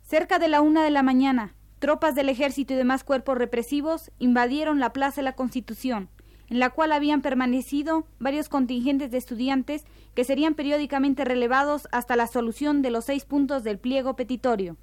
Cerca 0.00 0.38
de 0.38 0.48
la 0.48 0.62
una 0.62 0.82
de 0.82 0.88
la 0.88 1.02
mañana, 1.02 1.54
tropas 1.80 2.14
del 2.14 2.30
ejército 2.30 2.72
y 2.72 2.76
demás 2.78 3.04
cuerpos 3.04 3.36
represivos 3.36 4.10
invadieron 4.18 4.80
la 4.80 4.94
Plaza 4.94 5.16
de 5.16 5.24
la 5.24 5.34
Constitución, 5.34 6.08
en 6.48 6.60
la 6.60 6.70
cual 6.70 6.92
habían 6.92 7.20
permanecido 7.20 8.06
varios 8.20 8.48
contingentes 8.48 9.10
de 9.10 9.18
estudiantes 9.18 9.84
que 10.14 10.24
serían 10.24 10.54
periódicamente 10.54 11.26
relevados 11.26 11.88
hasta 11.92 12.16
la 12.16 12.26
solución 12.26 12.80
de 12.80 12.88
los 12.88 13.04
seis 13.04 13.26
puntos 13.26 13.64
del 13.64 13.78
pliego 13.78 14.16
petitorio. 14.16 14.78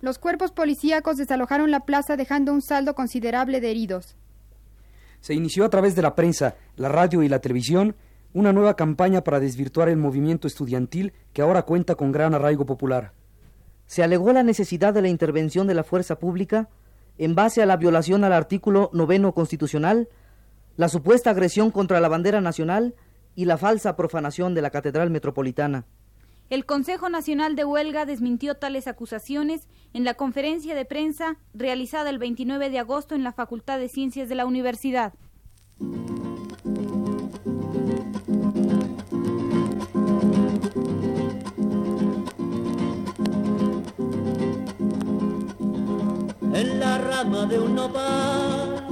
Los 0.00 0.20
cuerpos 0.20 0.52
policíacos 0.52 1.16
desalojaron 1.16 1.72
la 1.72 1.80
plaza 1.80 2.16
dejando 2.16 2.52
un 2.52 2.62
saldo 2.62 2.94
considerable 2.94 3.60
de 3.60 3.72
heridos. 3.72 4.14
Se 5.20 5.34
inició 5.34 5.64
a 5.64 5.70
través 5.70 5.96
de 5.96 6.02
la 6.02 6.14
prensa, 6.14 6.54
la 6.76 6.90
radio 6.90 7.24
y 7.24 7.28
la 7.28 7.40
televisión 7.40 7.96
una 8.34 8.52
nueva 8.52 8.74
campaña 8.74 9.22
para 9.22 9.40
desvirtuar 9.40 9.88
el 9.88 9.96
movimiento 9.96 10.46
estudiantil 10.46 11.14
que 11.32 11.40
ahora 11.40 11.62
cuenta 11.62 11.94
con 11.94 12.12
gran 12.12 12.34
arraigo 12.34 12.66
popular. 12.66 13.12
Se 13.86 14.02
alegó 14.02 14.32
la 14.32 14.42
necesidad 14.42 14.92
de 14.92 15.02
la 15.02 15.08
intervención 15.08 15.66
de 15.66 15.74
la 15.74 15.84
fuerza 15.84 16.18
pública 16.18 16.68
en 17.16 17.36
base 17.36 17.62
a 17.62 17.66
la 17.66 17.76
violación 17.76 18.24
al 18.24 18.32
artículo 18.32 18.90
noveno 18.92 19.32
constitucional, 19.34 20.08
la 20.76 20.88
supuesta 20.88 21.30
agresión 21.30 21.70
contra 21.70 22.00
la 22.00 22.08
bandera 22.08 22.40
nacional 22.40 22.96
y 23.36 23.44
la 23.44 23.56
falsa 23.56 23.94
profanación 23.94 24.52
de 24.52 24.62
la 24.62 24.70
Catedral 24.70 25.10
Metropolitana. 25.10 25.86
El 26.50 26.66
Consejo 26.66 27.08
Nacional 27.08 27.54
de 27.54 27.64
Huelga 27.64 28.04
desmintió 28.04 28.56
tales 28.56 28.88
acusaciones 28.88 29.68
en 29.92 30.04
la 30.04 30.14
conferencia 30.14 30.74
de 30.74 30.84
prensa 30.84 31.38
realizada 31.54 32.10
el 32.10 32.18
29 32.18 32.68
de 32.68 32.80
agosto 32.80 33.14
en 33.14 33.22
la 33.22 33.32
Facultad 33.32 33.78
de 33.78 33.88
Ciencias 33.88 34.28
de 34.28 34.34
la 34.34 34.44
Universidad. 34.44 35.14
En 46.54 46.78
la 46.78 46.98
rama 46.98 47.46
de 47.46 47.58
un 47.58 47.74
nopal 47.74 48.84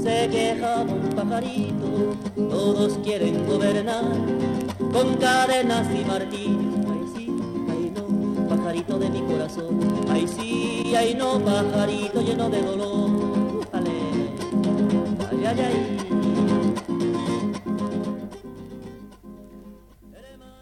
se 0.00 0.28
quejaba 0.30 0.82
un 0.82 1.08
pajarito, 1.10 2.14
todos 2.36 2.98
quieren 2.98 3.44
gobernar 3.48 4.04
con 4.92 5.16
cadenas 5.16 5.88
y 5.92 6.04
martillos. 6.04 6.86
Ay 6.88 7.04
sí, 7.14 7.36
ay 7.68 7.92
no, 7.96 8.48
pajarito 8.48 8.96
de 8.96 9.10
mi 9.10 9.22
corazón. 9.22 9.80
Ay 10.08 10.28
sí, 10.28 10.94
ay 10.96 11.16
no, 11.16 11.40
pajarito 11.40 12.22
lleno 12.22 12.48
de 12.48 12.62
dolor. 12.62 13.66
Ale, 13.72 13.90
ay, 15.30 15.44
ay, 15.46 15.60
ay. 15.60 15.98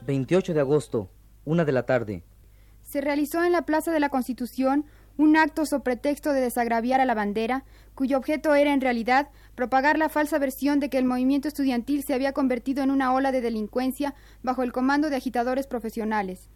28 0.07 0.55
de 0.55 0.61
agosto, 0.61 1.11
una 1.45 1.67
de 1.67 1.73
la 1.73 1.85
tarde. 1.85 2.23
Se 2.83 3.03
realizó 3.03 3.45
en 3.45 3.53
la 3.53 3.63
Plaza 3.63 3.93
de 3.93 4.01
la 4.01 4.09
Constitución 4.09 4.87
un 5.17 5.37
acto 5.37 5.67
sobre 5.67 5.85
pretexto 5.85 6.33
de 6.33 6.41
desagraviar 6.41 7.01
a 7.01 7.05
la 7.05 7.15
bandera, 7.15 7.65
cuyo 7.95 8.19
objeto 8.19 8.55
era 8.55 8.73
en 8.73 8.81
realidad 8.81 9.29
propagar 9.55 9.99
la 9.99 10.09
falsa 10.09 10.39
versión 10.39 10.81
de 10.81 10.91
que 10.91 10.99
el 10.99 11.05
movimiento 11.05 11.49
estudiantil 11.49 12.05
se 12.05 12.15
había 12.15 12.33
convertido 12.33 12.83
en 12.83 12.91
una 12.91 13.13
ola 13.13 13.33
de 13.33 13.41
delincuencia 13.41 14.15
bajo 14.43 14.63
el 14.63 14.73
comando 14.73 15.11
de 15.11 15.17
agitadores 15.17 15.67
profesionales. 15.67 16.51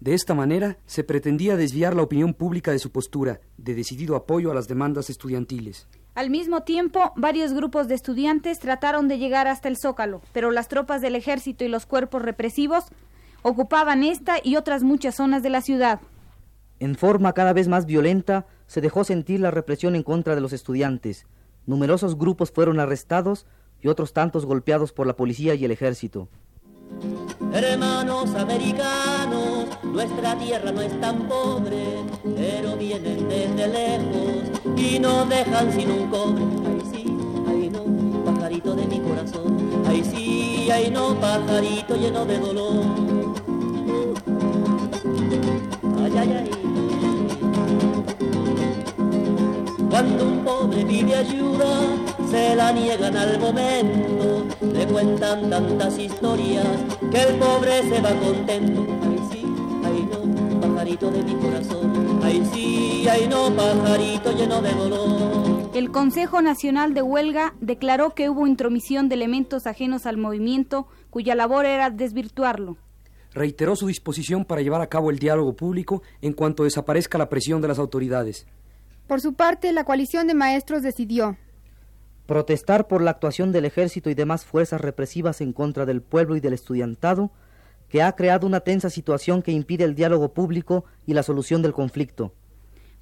De 0.00 0.14
esta 0.14 0.34
manera 0.34 0.78
se 0.86 1.04
pretendía 1.04 1.56
desviar 1.56 1.96
la 1.96 2.02
opinión 2.02 2.34
pública 2.34 2.70
de 2.70 2.78
su 2.78 2.92
postura, 2.92 3.40
de 3.56 3.74
decidido 3.74 4.14
apoyo 4.14 4.50
a 4.50 4.54
las 4.54 4.68
demandas 4.68 5.08
estudiantiles. 5.08 5.88
Al 6.14 6.30
mismo 6.30 6.62
tiempo, 6.62 7.12
varios 7.16 7.52
grupos 7.52 7.88
de 7.88 7.94
estudiantes 7.94 8.58
trataron 8.58 9.08
de 9.08 9.18
llegar 9.18 9.48
hasta 9.48 9.68
el 9.68 9.76
Zócalo, 9.76 10.22
pero 10.32 10.50
las 10.50 10.68
tropas 10.68 11.00
del 11.00 11.14
ejército 11.14 11.64
y 11.64 11.68
los 11.68 11.86
cuerpos 11.86 12.22
represivos 12.22 12.84
ocupaban 13.42 14.02
esta 14.02 14.36
y 14.42 14.56
otras 14.56 14.82
muchas 14.82 15.16
zonas 15.16 15.42
de 15.42 15.50
la 15.50 15.60
ciudad. 15.60 16.00
En 16.78 16.94
forma 16.94 17.32
cada 17.32 17.52
vez 17.52 17.68
más 17.68 17.86
violenta 17.86 18.46
se 18.66 18.80
dejó 18.80 19.04
sentir 19.04 19.40
la 19.40 19.50
represión 19.50 19.96
en 19.96 20.02
contra 20.02 20.34
de 20.34 20.40
los 20.40 20.52
estudiantes. 20.52 21.26
Numerosos 21.64 22.18
grupos 22.18 22.50
fueron 22.50 22.80
arrestados 22.80 23.46
y 23.80 23.88
otros 23.88 24.12
tantos 24.12 24.44
golpeados 24.44 24.92
por 24.92 25.06
la 25.06 25.16
policía 25.16 25.54
y 25.54 25.64
el 25.64 25.70
ejército. 25.70 26.28
Hermanos 27.52 28.34
americanos, 28.34 29.66
nuestra 29.84 30.38
tierra 30.38 30.70
no 30.70 30.82
es 30.82 31.00
tan 31.00 31.26
pobre, 31.26 32.02
pero 32.36 32.76
vienen 32.76 33.28
desde 33.28 33.68
lejos 33.68 34.60
y 34.76 34.98
nos 34.98 35.28
dejan 35.28 35.72
sin 35.72 35.90
un 35.90 36.10
cobre. 36.10 36.44
Ay 36.66 36.82
sí, 36.92 37.06
ay 37.48 37.70
no, 37.70 38.24
pajarito 38.24 38.74
de 38.74 38.86
mi 38.86 39.00
corazón. 39.00 39.84
Ay 39.86 40.04
sí, 40.04 40.68
ay 40.70 40.90
no, 40.90 41.14
pajarito 41.18 41.96
lleno 41.96 42.24
de 42.26 42.38
dolor. 42.38 42.84
Ay, 46.04 46.12
ay, 46.18 46.32
ay. 46.32 46.55
Cuando 49.96 50.26
un 50.26 50.44
pobre 50.44 50.84
pide 50.84 51.14
ayuda, 51.14 51.96
se 52.30 52.54
la 52.54 52.70
niegan 52.70 53.16
al 53.16 53.40
momento. 53.40 54.46
Le 54.60 54.86
cuentan 54.86 55.48
tantas 55.48 55.98
historias 55.98 56.66
que 57.10 57.22
el 57.22 57.36
pobre 57.36 57.82
se 57.88 58.02
va 58.02 58.10
contento. 58.10 58.86
Ay 59.02 59.18
sí, 59.32 59.46
ay 59.82 60.08
no, 60.12 60.60
pajarito 60.60 61.10
de 61.10 61.22
mi 61.22 61.34
corazón. 61.36 62.20
Ay 62.22 62.44
sí, 62.52 63.08
ay 63.08 63.26
no, 63.26 63.50
pajarito 63.56 64.32
lleno 64.32 64.60
de 64.60 64.74
dolor. 64.74 65.70
El 65.72 65.90
Consejo 65.90 66.42
Nacional 66.42 66.92
de 66.92 67.00
Huelga 67.00 67.54
declaró 67.62 68.10
que 68.10 68.28
hubo 68.28 68.46
intromisión 68.46 69.08
de 69.08 69.14
elementos 69.14 69.66
ajenos 69.66 70.04
al 70.04 70.18
movimiento 70.18 70.88
cuya 71.08 71.34
labor 71.34 71.64
era 71.64 71.88
desvirtuarlo. 71.88 72.76
Reiteró 73.32 73.76
su 73.76 73.86
disposición 73.86 74.44
para 74.44 74.60
llevar 74.60 74.82
a 74.82 74.88
cabo 74.88 75.08
el 75.10 75.18
diálogo 75.18 75.56
público 75.56 76.02
en 76.20 76.34
cuanto 76.34 76.64
desaparezca 76.64 77.16
la 77.16 77.30
presión 77.30 77.62
de 77.62 77.68
las 77.68 77.78
autoridades. 77.78 78.46
Por 79.06 79.20
su 79.20 79.34
parte, 79.34 79.72
la 79.72 79.84
coalición 79.84 80.26
de 80.26 80.34
maestros 80.34 80.82
decidió 80.82 81.36
protestar 82.26 82.88
por 82.88 83.02
la 83.02 83.12
actuación 83.12 83.52
del 83.52 83.64
ejército 83.64 84.10
y 84.10 84.14
demás 84.14 84.44
fuerzas 84.44 84.80
represivas 84.80 85.40
en 85.40 85.52
contra 85.52 85.86
del 85.86 86.02
pueblo 86.02 86.36
y 86.36 86.40
del 86.40 86.52
estudiantado, 86.52 87.30
que 87.88 88.02
ha 88.02 88.12
creado 88.16 88.46
una 88.46 88.60
tensa 88.60 88.90
situación 88.90 89.42
que 89.42 89.52
impide 89.52 89.84
el 89.84 89.94
diálogo 89.94 90.34
público 90.34 90.84
y 91.06 91.14
la 91.14 91.22
solución 91.22 91.62
del 91.62 91.72
conflicto. 91.72 92.32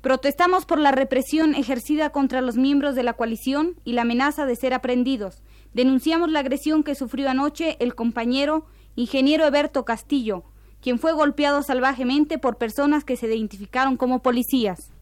Protestamos 0.03 0.67
por 0.67 0.79
la 0.79 0.93
represión 0.93 1.55
ejercida 1.55 2.11
contra 2.11 2.43
los 2.43 2.57
miembros 2.57 2.95
de 2.95 3.03
la 3.03 3.15
coalición 3.15 3.81
y 3.85 3.95
la 3.95 4.03
amenaza 4.03 4.45
de 4.45 4.57
ser 4.57 4.75
aprendidos. 4.75 5.43
Denunciamos 5.73 6.31
la 6.31 6.41
agresión 6.41 6.85
que 6.85 6.95
sufrió 6.95 7.31
anoche 7.31 7.79
el 7.81 7.95
compañero 7.95 8.67
ingeniero 8.97 9.47
Eberto 9.47 9.87
Castillo, 9.87 10.45
quien 10.83 10.99
fue 10.99 11.15
golpeado 11.15 11.63
salvajemente 11.63 12.39
por 12.39 12.59
personas 12.59 13.05
que 13.05 13.17
se 13.17 13.27
identificaron 13.27 13.97
como 13.97 14.21
policías. 14.21 14.94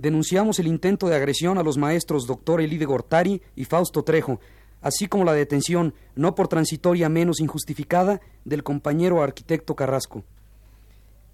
Denunciamos 0.00 0.58
el 0.58 0.66
intento 0.66 1.08
de 1.08 1.14
agresión 1.14 1.58
a 1.58 1.62
los 1.62 1.76
maestros 1.76 2.26
doctor 2.26 2.62
Elide 2.62 2.86
Gortari 2.86 3.42
y 3.54 3.66
Fausto 3.66 4.02
Trejo, 4.02 4.40
así 4.80 5.08
como 5.08 5.26
la 5.26 5.34
detención, 5.34 5.92
no 6.14 6.34
por 6.34 6.48
transitoria 6.48 7.10
menos 7.10 7.38
injustificada, 7.38 8.22
del 8.46 8.62
compañero 8.62 9.22
arquitecto 9.22 9.76
Carrasco. 9.76 10.24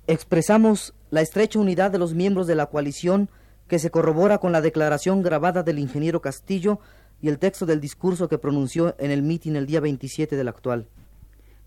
Expresamos 0.09 0.95
la 1.11 1.21
estrecha 1.21 1.61
unidad 1.61 1.93
de 1.93 2.01
los 2.01 2.13
miembros 2.15 2.49
de 2.49 2.57
la 2.57 2.67
coalición 2.67 3.31
que 3.69 3.79
se 3.79 3.93
corrobora 3.93 4.39
con 4.39 4.51
la 4.51 4.61
declaración 4.61 5.23
grabada 5.23 5.63
del 5.63 5.79
ingeniero 5.79 6.21
Castillo 6.21 6.81
y 7.23 7.29
el 7.29 7.39
texto 7.39 7.67
del 7.67 7.81
discurso 7.81 8.29
que 8.29 8.39
pronunció 8.39 8.97
en 8.99 9.13
el 9.13 9.23
mitin 9.23 9.55
el 9.55 9.67
día 9.67 9.79
27 9.79 10.35
del 10.35 10.49
actual. 10.49 10.89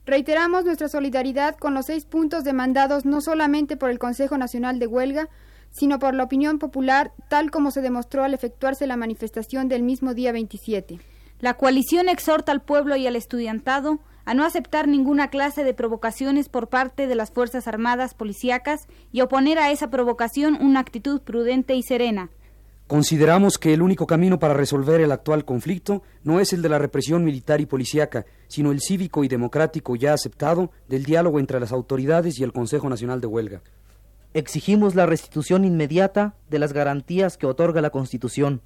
Reiteramos 0.06 0.66
nuestra 0.66 0.90
solidaridad 0.90 1.56
con 1.56 1.74
los 1.74 1.86
seis 1.86 2.04
puntos 2.04 2.44
demandados 2.44 3.06
no 3.06 3.22
solamente 3.22 3.78
por 3.78 3.90
el 3.90 4.00
Consejo 4.00 4.38
Nacional 4.38 4.80
de 4.80 4.88
Huelga, 4.88 5.30
sino 5.72 6.00
por 6.00 6.16
la 6.16 6.24
opinión 6.24 6.60
popular, 6.60 7.14
tal 7.30 7.52
como 7.52 7.72
se 7.72 7.82
demostró 7.82 8.24
al 8.24 8.34
efectuarse 8.34 8.88
la 8.88 8.98
manifestación 8.98 9.68
del 9.68 9.84
mismo 9.84 10.14
día 10.14 10.32
27. 10.32 11.00
La 11.40 11.56
coalición 11.56 12.10
exhorta 12.10 12.52
al 12.52 12.62
pueblo 12.62 12.96
y 12.96 13.08
al 13.08 13.16
estudiantado 13.16 14.00
a 14.26 14.34
no 14.34 14.46
aceptar 14.46 14.88
ninguna 14.88 15.30
clase 15.30 15.64
de 15.64 15.74
provocaciones 15.74 16.50
por 16.50 16.68
parte 16.68 17.08
de 17.08 17.16
las 17.16 17.32
Fuerzas 17.32 17.68
Armadas 17.68 18.14
policíacas 18.14 18.88
y 19.12 19.22
oponer 19.22 19.58
a 19.58 19.72
esa 19.72 19.90
provocación 19.90 20.58
una 20.62 20.82
actitud 20.82 21.22
prudente 21.22 21.76
y 21.76 21.82
serena. 21.82 22.30
Consideramos 22.90 23.58
que 23.58 23.74
el 23.74 23.82
único 23.82 24.08
camino 24.08 24.40
para 24.40 24.56
resolver 24.56 25.00
el 25.00 25.12
actual 25.12 25.46
conflicto 25.46 26.02
no 26.24 26.40
es 26.40 26.54
el 26.54 26.62
de 26.62 26.70
la 26.70 26.80
represión 26.80 27.24
militar 27.24 27.62
y 27.62 27.68
policíaca, 27.68 28.26
sino 28.48 28.72
el 28.72 28.82
cívico 28.82 29.24
y 29.24 29.28
democrático 29.28 29.96
ya 29.96 30.14
aceptado 30.14 30.72
del 30.88 31.06
diálogo 31.06 31.40
entre 31.40 31.60
las 31.60 31.72
autoridades 31.72 32.40
y 32.40 32.44
el 32.44 32.52
Consejo 32.52 32.90
Nacional 32.90 33.22
de 33.22 33.28
Huelga. 33.28 33.62
Exigimos 34.34 34.94
la 34.94 35.08
restitución 35.08 35.66
inmediata 35.66 36.36
de 36.52 36.60
las 36.60 36.72
garantías 36.72 37.36
que 37.36 37.48
otorga 37.48 37.82
la 37.82 37.90
Constitución. 37.90 38.62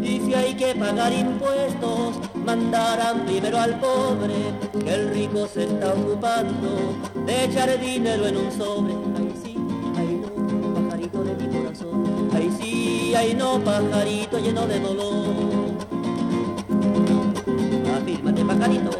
Y 0.00 0.20
si 0.20 0.32
hay 0.32 0.54
que 0.54 0.76
pagar 0.76 1.12
impuestos, 1.12 2.20
mandarán 2.44 3.26
primero 3.26 3.58
al 3.58 3.80
pobre, 3.80 4.34
que 4.78 4.94
el 4.94 5.10
rico 5.10 5.48
se 5.48 5.64
está 5.64 5.92
ocupando 5.92 6.94
de 7.26 7.44
echar 7.46 7.80
dinero 7.80 8.28
en 8.28 8.36
un 8.36 8.52
sobre. 8.52 8.94
Ay 9.16 9.34
sí, 9.42 9.56
ay 9.96 10.20
no, 10.22 10.74
pajarito 10.74 11.24
de 11.24 11.34
mi 11.34 11.58
corazón. 11.58 12.30
Ay 12.32 12.50
sí, 12.60 13.12
ay 13.16 13.34
no, 13.34 13.58
pajarito 13.58 14.38
lleno 14.38 14.66
de 14.68 14.78
dolor. 14.78 15.34
Afírmate, 18.00 18.44
pajarito, 18.44 18.90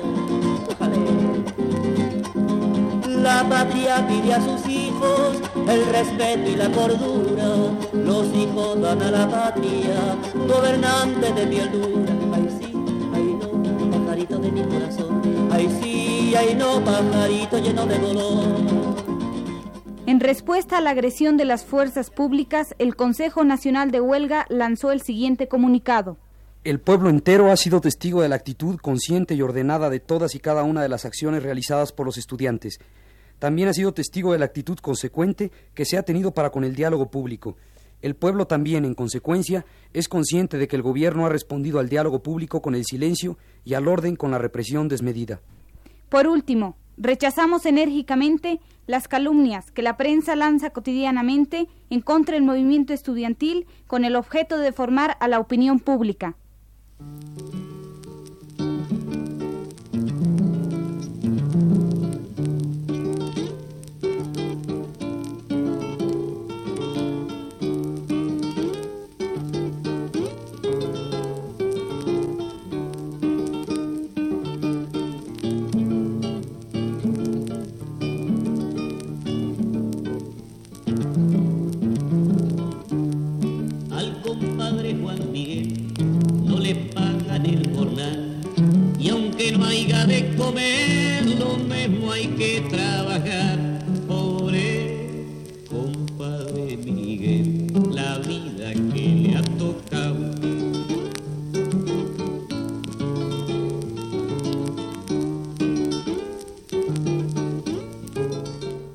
La 3.22 3.46
patria 3.46 4.06
pide 4.08 4.32
a 4.32 4.40
sus 4.40 4.66
hijos 4.66 5.42
el 5.68 5.84
respeto 5.86 6.48
y 6.48 6.56
la 6.56 6.70
cordura. 6.70 7.48
Los 7.92 8.34
hijos 8.34 8.80
dan 8.80 9.02
a 9.02 9.10
la 9.10 9.28
patria 9.28 10.16
gobernantes 10.48 11.34
de 11.34 11.46
piel 11.46 11.70
dura. 11.70 12.12
Ay 12.34 12.48
sí, 12.58 12.72
ay 13.14 13.38
no, 13.38 13.90
pajarito 13.90 14.38
de 14.38 14.50
mi 14.50 14.62
corazón. 14.62 15.48
Ay 15.52 15.78
sí, 15.82 16.34
ay 16.34 16.54
no, 16.54 16.82
pajarito 16.82 17.58
lleno 17.58 17.84
de 17.84 17.98
dolor. 17.98 18.44
En 20.06 20.18
respuesta 20.18 20.78
a 20.78 20.80
la 20.80 20.90
agresión 20.90 21.36
de 21.36 21.44
las 21.44 21.64
fuerzas 21.66 22.10
públicas, 22.10 22.74
el 22.78 22.96
Consejo 22.96 23.44
Nacional 23.44 23.90
de 23.90 24.00
Huelga 24.00 24.46
lanzó 24.48 24.92
el 24.92 25.02
siguiente 25.02 25.46
comunicado. 25.46 26.16
El 26.64 26.80
pueblo 26.80 27.10
entero 27.10 27.50
ha 27.50 27.56
sido 27.56 27.80
testigo 27.80 28.22
de 28.22 28.28
la 28.28 28.36
actitud 28.36 28.76
consciente 28.78 29.34
y 29.34 29.42
ordenada 29.42 29.88
de 29.88 30.00
todas 30.00 30.34
y 30.34 30.40
cada 30.40 30.62
una 30.62 30.82
de 30.82 30.88
las 30.88 31.04
acciones 31.04 31.42
realizadas 31.42 31.92
por 31.92 32.06
los 32.06 32.18
estudiantes. 32.18 32.80
También 33.40 33.68
ha 33.68 33.72
sido 33.72 33.92
testigo 33.92 34.32
de 34.32 34.38
la 34.38 34.44
actitud 34.44 34.78
consecuente 34.78 35.50
que 35.74 35.86
se 35.86 35.96
ha 35.96 36.02
tenido 36.02 36.32
para 36.32 36.50
con 36.50 36.62
el 36.62 36.76
diálogo 36.76 37.10
público. 37.10 37.56
El 38.02 38.14
pueblo 38.14 38.46
también, 38.46 38.84
en 38.84 38.94
consecuencia, 38.94 39.64
es 39.94 40.08
consciente 40.08 40.58
de 40.58 40.68
que 40.68 40.76
el 40.76 40.82
gobierno 40.82 41.24
ha 41.24 41.30
respondido 41.30 41.80
al 41.80 41.88
diálogo 41.88 42.22
público 42.22 42.60
con 42.60 42.74
el 42.74 42.84
silencio 42.84 43.38
y 43.64 43.74
al 43.74 43.88
orden 43.88 44.14
con 44.14 44.30
la 44.30 44.38
represión 44.38 44.88
desmedida. 44.88 45.40
Por 46.10 46.26
último, 46.26 46.76
rechazamos 46.98 47.64
enérgicamente 47.64 48.60
las 48.86 49.08
calumnias 49.08 49.70
que 49.70 49.82
la 49.82 49.96
prensa 49.96 50.36
lanza 50.36 50.68
cotidianamente 50.70 51.66
en 51.88 52.02
contra 52.02 52.34
del 52.34 52.44
movimiento 52.44 52.92
estudiantil 52.92 53.66
con 53.86 54.04
el 54.04 54.16
objeto 54.16 54.58
de 54.58 54.72
formar 54.72 55.16
a 55.18 55.28
la 55.28 55.40
opinión 55.40 55.80
pública. 55.80 56.36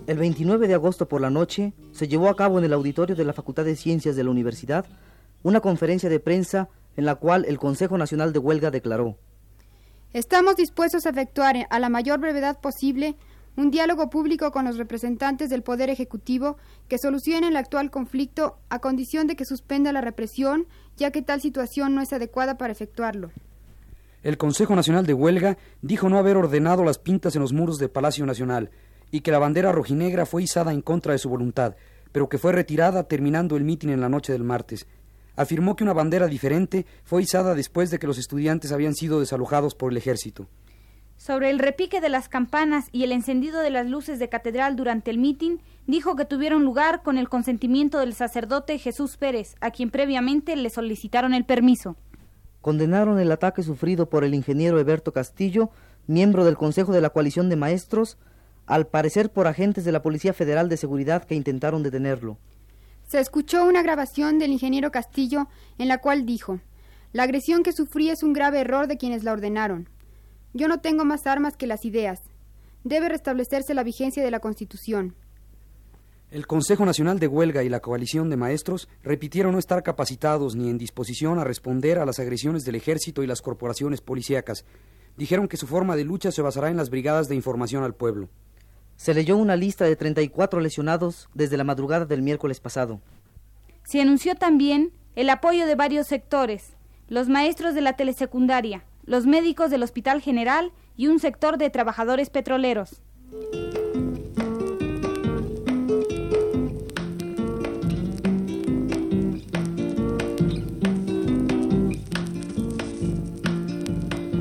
El 0.08 0.18
29 0.18 0.68
de 0.68 0.74
agosto 0.74 1.08
por 1.08 1.22
la 1.22 1.30
noche 1.30 1.74
se 1.92 2.08
llevó 2.08 2.30
a 2.30 2.36
cabo 2.36 2.58
en 2.58 2.66
el 2.66 2.74
auditorio 2.74 3.16
de 3.16 3.26
la 3.26 3.34
Facultad 3.34 3.66
de 3.66 3.76
Ciencias 3.76 4.16
de 4.16 4.24
la 4.24 4.30
Universidad 4.30 4.86
una 5.44 5.60
conferencia 5.60 6.10
de 6.10 6.20
prensa 6.20 6.70
en 6.96 7.06
la 7.06 7.16
cual 7.16 7.46
el 7.46 7.60
Consejo 7.60 7.98
Nacional 7.98 8.34
de 8.34 8.40
Huelga 8.40 8.72
declaró 8.72 9.18
Estamos 10.14 10.56
dispuestos 10.56 11.06
a 11.06 11.10
efectuar 11.10 11.68
a 11.70 11.80
la 11.80 11.90
mayor 11.90 12.20
brevedad 12.20 12.60
posible 12.60 13.16
un 13.58 13.72
diálogo 13.72 14.10
público 14.10 14.52
con 14.52 14.66
los 14.66 14.78
representantes 14.78 15.50
del 15.50 15.62
Poder 15.62 15.90
Ejecutivo 15.90 16.58
que 16.88 16.98
solucione 16.98 17.48
el 17.48 17.56
actual 17.56 17.90
conflicto 17.90 18.58
a 18.70 18.80
condición 18.80 19.28
de 19.28 19.36
que 19.36 19.46
suspenda 19.46 19.94
la 19.94 20.02
represión, 20.02 20.68
ya 20.98 21.12
que 21.12 21.22
tal 21.22 21.42
situación 21.42 21.96
no 21.96 22.02
es 22.02 22.12
adecuada 22.12 22.58
para 22.58 22.74
efectuarlo. 22.74 23.32
El 24.24 24.38
Consejo 24.38 24.76
Nacional 24.76 25.06
de 25.06 25.14
Huelga 25.14 25.58
dijo 25.82 26.10
no 26.10 26.18
haber 26.18 26.36
ordenado 26.36 26.84
las 26.84 26.98
pintas 26.98 27.36
en 27.36 27.42
los 27.42 27.54
muros 27.54 27.78
del 27.78 27.92
Palacio 27.92 28.26
Nacional, 28.26 28.72
y 29.12 29.22
que 29.22 29.32
la 29.32 29.40
bandera 29.40 29.72
rojinegra 29.72 30.26
fue 30.26 30.44
izada 30.44 30.74
en 30.74 30.82
contra 30.82 31.14
de 31.14 31.20
su 31.20 31.30
voluntad, 31.30 31.76
pero 32.12 32.28
que 32.28 32.38
fue 32.38 32.52
retirada 32.52 33.04
terminando 33.04 33.56
el 33.56 33.64
mitin 33.64 33.92
en 33.92 34.02
la 34.02 34.10
noche 34.10 34.34
del 34.34 34.44
martes. 34.44 34.88
Afirmó 35.36 35.76
que 35.76 35.84
una 35.84 35.94
bandera 35.94 36.28
diferente 36.28 36.86
fue 37.04 37.24
izada 37.24 37.56
después 37.56 37.92
de 37.92 38.00
que 38.00 38.08
los 38.08 38.18
estudiantes 38.18 38.72
habían 38.72 38.96
sido 38.96 39.20
desalojados 39.20 39.76
por 39.76 39.92
el 39.92 39.98
ejército. 39.98 40.48
Sobre 41.18 41.50
el 41.50 41.60
repique 41.60 42.02
de 42.02 42.10
las 42.10 42.30
campanas 42.30 42.88
y 42.92 43.04
el 43.04 43.12
encendido 43.12 43.62
de 43.62 43.70
las 43.70 43.88
luces 43.88 44.20
de 44.20 44.30
catedral 44.30 44.76
durante 44.76 45.12
el 45.12 45.18
mitin, 45.18 45.62
dijo 45.88 46.16
que 46.16 46.26
tuvieron 46.26 46.64
lugar 46.64 47.04
con 47.04 47.18
el 47.18 47.30
consentimiento 47.30 48.00
del 48.00 48.14
sacerdote 48.14 48.78
Jesús 48.78 49.18
Pérez, 49.18 49.56
a 49.62 49.72
quien 49.72 49.92
previamente 49.92 50.56
le 50.56 50.70
solicitaron 50.70 51.34
el 51.34 51.46
permiso. 51.46 51.96
Condenaron 52.62 53.20
el 53.20 53.32
ataque 53.32 53.64
sufrido 53.64 54.10
por 54.10 54.24
el 54.24 54.34
ingeniero 54.34 54.80
Eberto 54.80 55.14
Castillo, 55.14 55.70
miembro 56.08 56.46
del 56.46 56.58
Consejo 56.58 56.92
de 56.92 57.02
la 57.02 57.12
Coalición 57.12 57.50
de 57.50 57.56
Maestros, 57.56 58.18
al 58.66 58.88
parecer 58.88 59.32
por 59.32 59.48
agentes 59.48 59.86
de 59.86 59.92
la 59.92 60.02
Policía 60.02 60.34
Federal 60.34 60.70
de 60.70 60.78
Seguridad 60.78 61.24
que 61.24 61.36
intentaron 61.36 61.84
detenerlo. 61.84 62.38
Se 63.08 63.20
escuchó 63.20 63.66
una 63.66 63.84
grabación 63.84 64.40
del 64.40 64.52
ingeniero 64.52 64.92
Castillo 64.92 65.48
en 65.78 65.88
la 65.88 66.00
cual 66.00 66.26
dijo, 66.26 66.60
La 67.14 67.24
agresión 67.24 67.62
que 67.62 67.72
sufrí 67.72 68.10
es 68.10 68.24
un 68.24 68.34
grave 68.34 68.62
error 68.62 68.88
de 68.88 68.98
quienes 68.98 69.24
la 69.24 69.34
ordenaron. 69.34 69.90
Yo 70.54 70.68
no 70.68 70.80
tengo 70.80 71.06
más 71.06 71.28
armas 71.28 71.56
que 71.56 71.68
las 71.68 71.86
ideas. 71.86 72.20
Debe 72.84 73.10
restablecerse 73.10 73.74
la 73.74 73.84
vigencia 73.84 74.24
de 74.24 74.32
la 74.32 74.40
Constitución. 74.40 75.16
El 76.32 76.48
Consejo 76.48 76.86
Nacional 76.86 77.20
de 77.20 77.28
Huelga 77.28 77.64
y 77.64 77.70
la 77.70 77.80
Coalición 77.80 78.30
de 78.30 78.38
Maestros 78.38 78.90
repitieron 79.04 79.54
no 79.54 79.60
estar 79.60 79.84
capacitados 79.84 80.56
ni 80.56 80.70
en 80.70 80.80
disposición 80.80 81.38
a 81.38 81.44
responder 81.44 82.00
a 82.00 82.06
las 82.06 82.20
agresiones 82.20 82.64
del 82.64 82.76
ejército 82.76 83.22
y 83.22 83.28
las 83.28 83.42
corporaciones 83.42 84.02
policíacas. 84.02 84.66
Dijeron 85.16 85.48
que 85.48 85.58
su 85.58 85.68
forma 85.68 85.96
de 85.96 86.04
lucha 86.04 86.32
se 86.32 86.42
basará 86.42 86.72
en 86.72 86.78
las 86.78 86.90
brigadas 86.90 87.28
de 87.28 87.36
información 87.36 87.84
al 87.84 87.94
pueblo. 87.94 88.30
Se 88.98 89.14
leyó 89.14 89.38
una 89.38 89.56
lista 89.56 89.86
de 89.86 89.96
34 89.96 90.60
lesionados 90.60 91.30
desde 91.34 91.58
la 91.58 91.64
madrugada 91.64 92.06
del 92.06 92.22
miércoles 92.22 92.60
pasado. 92.60 93.02
Se 93.84 94.02
anunció 94.02 94.36
también 94.36 94.92
el 95.16 95.30
apoyo 95.30 95.66
de 95.66 95.76
varios 95.76 96.08
sectores, 96.08 96.74
los 97.08 97.30
maestros 97.30 97.76
de 97.76 97.82
la 97.82 97.94
telesecundaria, 97.94 98.84
los 99.06 99.26
médicos 99.26 99.70
del 99.70 99.84
Hospital 99.84 100.22
General 100.22 100.72
y 100.98 101.08
un 101.08 101.20
sector 101.20 101.58
de 101.58 101.70
trabajadores 101.70 102.30
petroleros. 102.30 103.02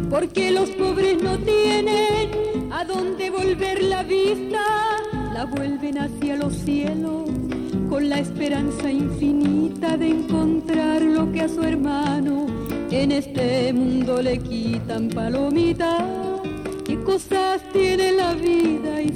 Porque 0.08 0.52
los 0.52 0.70
pobres 0.70 1.22
no 1.22 1.36
tienen 1.38 2.13
volver 3.54 3.84
la 3.84 4.02
vista, 4.02 4.62
la 5.32 5.44
vuelven 5.44 5.98
hacia 5.98 6.34
los 6.34 6.54
cielos 6.54 7.30
con 7.88 8.08
la 8.08 8.18
esperanza 8.18 8.90
infinita 8.90 9.96
de 9.96 10.08
encontrar 10.08 11.00
lo 11.02 11.30
que 11.30 11.42
a 11.42 11.48
su 11.48 11.62
hermano 11.62 12.46
en 12.90 13.12
este 13.12 13.72
mundo 13.72 14.20
le 14.22 14.38
quitan 14.38 15.08
palomita. 15.08 16.04
¿Qué 16.84 16.98
cosas 17.02 17.62
tiene 17.72 18.10
la 18.12 18.34
vida 18.34 19.02
y? 19.02 19.14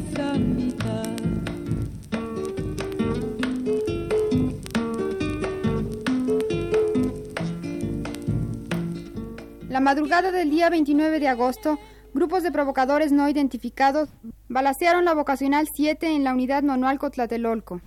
La 9.79 9.85
madrugada 9.85 10.33
del 10.33 10.51
día 10.51 10.71
29 10.71 11.21
de 11.21 11.29
agosto, 11.29 11.79
Grupos 12.15 12.43
de 12.43 12.51
provocadores 12.51 13.13
no 13.13 13.29
identificados 13.29 14.09
balacearon 14.49 15.05
la 15.05 15.15
vocacional 15.15 15.69
7 15.73 16.15
en 16.15 16.25
la 16.25 16.33
unidad 16.33 16.63
manual 16.63 16.99
Cotlatelolco. 16.99 17.81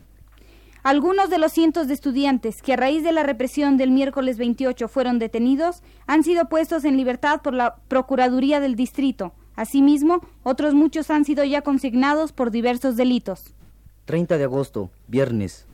Algunos 0.84 1.30
de 1.30 1.38
los 1.38 1.52
cientos 1.52 1.88
de 1.88 1.94
estudiantes 1.94 2.62
que 2.62 2.74
a 2.74 2.76
raíz 2.76 3.04
de 3.04 3.12
la 3.12 3.24
represión 3.24 3.78
del 3.78 3.92
miércoles 3.92 4.38
28 4.38 4.88
fueron 4.88 5.20
detenidos 5.20 5.84
han 6.08 6.24
sido 6.24 6.50
puestos 6.50 6.86
en 6.86 6.98
libertad 6.98 7.42
por 7.42 7.54
la 7.54 7.76
Procuraduría 7.88 8.60
del 8.60 8.76
Distrito. 8.76 9.34
Asimismo, 9.56 10.22
otros 10.44 10.74
muchos 10.74 11.12
han 11.12 11.26
sido 11.26 11.44
ya 11.44 11.62
consignados 11.62 12.32
por 12.32 12.52
diversos 12.52 12.96
delitos. 12.96 13.54
30 14.06 14.38
de 14.38 14.44
agosto, 14.44 14.90
viernes. 15.08 15.68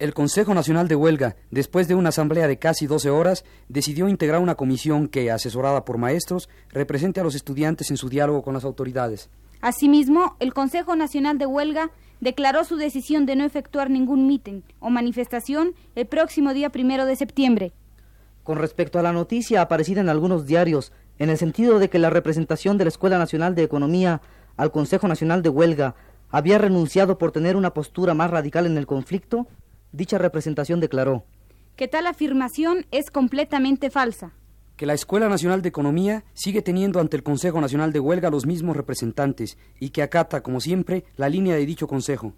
El 0.00 0.14
Consejo 0.14 0.54
Nacional 0.54 0.88
de 0.88 0.96
Huelga, 0.96 1.36
después 1.50 1.86
de 1.86 1.94
una 1.94 2.08
asamblea 2.08 2.48
de 2.48 2.58
casi 2.58 2.86
12 2.86 3.10
horas, 3.10 3.44
decidió 3.68 4.08
integrar 4.08 4.40
una 4.40 4.54
comisión 4.54 5.08
que, 5.08 5.30
asesorada 5.30 5.84
por 5.84 5.98
maestros, 5.98 6.48
represente 6.70 7.20
a 7.20 7.22
los 7.22 7.34
estudiantes 7.34 7.90
en 7.90 7.98
su 7.98 8.08
diálogo 8.08 8.40
con 8.40 8.54
las 8.54 8.64
autoridades. 8.64 9.28
Asimismo, 9.60 10.36
el 10.40 10.54
Consejo 10.54 10.96
Nacional 10.96 11.36
de 11.36 11.44
Huelga 11.44 11.90
declaró 12.18 12.64
su 12.64 12.76
decisión 12.76 13.26
de 13.26 13.36
no 13.36 13.44
efectuar 13.44 13.90
ningún 13.90 14.26
mitin 14.26 14.64
o 14.78 14.88
manifestación 14.88 15.74
el 15.94 16.06
próximo 16.06 16.54
día 16.54 16.70
primero 16.70 17.04
de 17.04 17.16
septiembre. 17.16 17.74
Con 18.42 18.56
respecto 18.56 18.98
a 18.98 19.02
la 19.02 19.12
noticia 19.12 19.60
aparecida 19.60 20.00
en 20.00 20.08
algunos 20.08 20.46
diarios, 20.46 20.92
en 21.18 21.28
el 21.28 21.36
sentido 21.36 21.78
de 21.78 21.90
que 21.90 21.98
la 21.98 22.08
representación 22.08 22.78
de 22.78 22.84
la 22.84 22.88
Escuela 22.88 23.18
Nacional 23.18 23.54
de 23.54 23.64
Economía 23.64 24.22
al 24.56 24.72
Consejo 24.72 25.08
Nacional 25.08 25.42
de 25.42 25.50
Huelga 25.50 25.94
había 26.30 26.56
renunciado 26.56 27.18
por 27.18 27.32
tener 27.32 27.54
una 27.54 27.74
postura 27.74 28.14
más 28.14 28.30
radical 28.30 28.64
en 28.64 28.78
el 28.78 28.86
conflicto, 28.86 29.46
dicha 29.92 30.18
representación 30.18 30.80
declaró 30.80 31.24
que 31.80 31.88
tal 31.88 32.06
afirmación 32.06 32.84
es 32.90 33.10
completamente 33.10 33.88
falsa. 33.88 34.32
Que 34.76 34.84
la 34.84 34.92
Escuela 34.92 35.30
Nacional 35.30 35.62
de 35.62 35.70
Economía 35.70 36.24
sigue 36.34 36.60
teniendo 36.60 37.00
ante 37.00 37.16
el 37.16 37.22
Consejo 37.22 37.58
Nacional 37.58 37.90
de 37.90 38.00
Huelga 38.00 38.28
los 38.28 38.44
mismos 38.44 38.76
representantes 38.76 39.56
y 39.78 39.88
que 39.88 40.02
acata, 40.02 40.42
como 40.42 40.60
siempre, 40.60 41.04
la 41.16 41.30
línea 41.30 41.54
de 41.54 41.64
dicho 41.64 41.88
Consejo. 41.88 42.34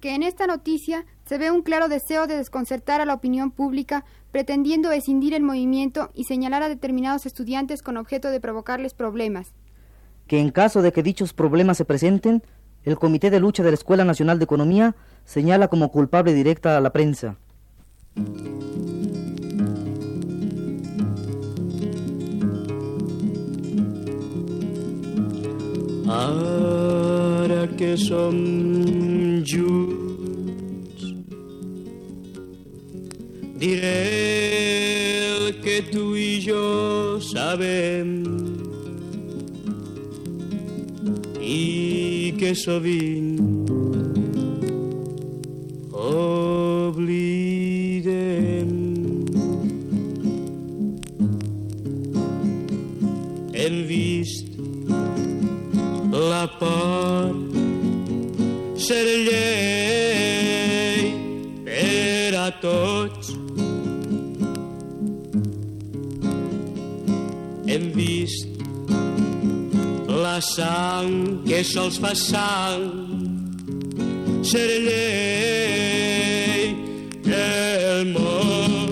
Que 0.00 0.14
en 0.14 0.22
esta 0.22 0.46
noticia 0.46 1.04
se 1.26 1.36
ve 1.36 1.50
un 1.50 1.60
claro 1.60 1.88
deseo 1.88 2.26
de 2.26 2.38
desconcertar 2.38 3.02
a 3.02 3.04
la 3.04 3.12
opinión 3.12 3.50
pública, 3.50 4.06
pretendiendo 4.30 4.90
escindir 4.90 5.34
el 5.34 5.42
movimiento 5.42 6.10
y 6.14 6.24
señalar 6.24 6.62
a 6.62 6.70
determinados 6.70 7.26
estudiantes 7.26 7.82
con 7.82 7.98
objeto 7.98 8.30
de 8.30 8.40
provocarles 8.40 8.94
problemas. 8.94 9.52
Que 10.26 10.40
en 10.40 10.50
caso 10.50 10.80
de 10.80 10.92
que 10.92 11.02
dichos 11.02 11.34
problemas 11.34 11.76
se 11.76 11.84
presenten, 11.84 12.42
el 12.84 12.98
Comité 12.98 13.28
de 13.28 13.38
Lucha 13.38 13.62
de 13.62 13.70
la 13.70 13.74
Escuela 13.74 14.06
Nacional 14.06 14.38
de 14.38 14.44
Economía 14.44 14.96
señala 15.24 15.68
como 15.68 15.90
culpable 15.90 16.34
directa 16.34 16.76
a 16.76 16.80
la 16.80 16.92
prensa. 16.92 17.36
Ara 26.08 27.66
que 27.78 27.96
som 27.96 28.36
junts 29.48 31.04
diré 33.56 35.22
el 35.24 35.60
que 35.64 35.80
tu 35.90 36.12
i 36.14 36.42
jo 36.44 37.18
sabem 37.32 38.10
i 41.40 42.34
que 42.36 42.52
sovint 42.54 43.31
sang 70.42 71.44
que 71.46 71.62
sols 71.64 71.98
fa 72.02 72.12
sang 72.18 72.82
ser 74.42 74.66
llei 74.86 76.74
del 77.22 78.10
món. 78.10 78.90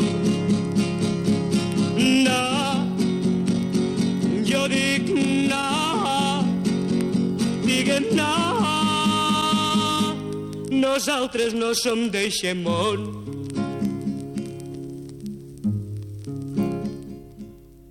No, 1.99 2.47
jo 4.47 4.63
dic 4.71 5.11
no, 5.51 6.45
diguem 7.67 8.07
no, 8.17 8.35
nosaltres 10.71 11.57
no 11.59 11.75
som 11.75 12.07
d'eixe 12.15 12.55
món. 12.55 13.20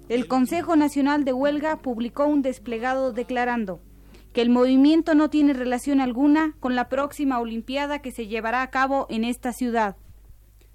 El 0.09 0.27
Consejo 0.27 0.75
Nacional 0.75 1.23
de 1.23 1.33
Huelga 1.33 1.75
publicó 1.83 2.25
un 2.25 2.41
desplegado 2.41 3.13
declarando 3.13 3.79
que 4.33 4.41
el 4.41 4.49
movimiento 4.49 5.13
no 5.13 5.29
tiene 5.29 5.53
relación 5.53 6.01
alguna 6.01 6.55
con 6.59 6.75
la 6.75 6.89
próxima 6.89 7.39
Olimpiada 7.39 7.99
que 7.99 8.11
se 8.11 8.25
llevará 8.25 8.63
a 8.63 8.71
cabo 8.71 9.05
en 9.11 9.23
esta 9.23 9.53
ciudad. 9.53 9.97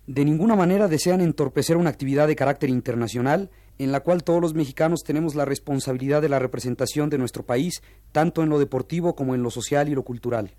De 0.06 0.24
ninguna 0.24 0.54
manera 0.54 0.86
desean 0.86 1.20
entorpecer 1.20 1.76
una 1.76 1.90
actividad 1.90 2.28
de 2.28 2.36
carácter 2.36 2.70
internacional 2.70 3.50
en 3.78 3.90
la 3.90 4.00
cual 4.00 4.22
todos 4.22 4.40
los 4.40 4.54
mexicanos 4.54 5.02
tenemos 5.02 5.34
la 5.34 5.44
responsabilidad 5.44 6.22
de 6.22 6.28
la 6.28 6.38
representación 6.38 7.10
de 7.10 7.18
nuestro 7.18 7.42
país, 7.42 7.82
tanto 8.12 8.44
en 8.44 8.50
lo 8.50 8.60
deportivo 8.60 9.16
como 9.16 9.34
en 9.34 9.42
lo 9.42 9.50
social 9.50 9.88
y 9.88 9.96
lo 9.96 10.04
cultural. 10.04 10.52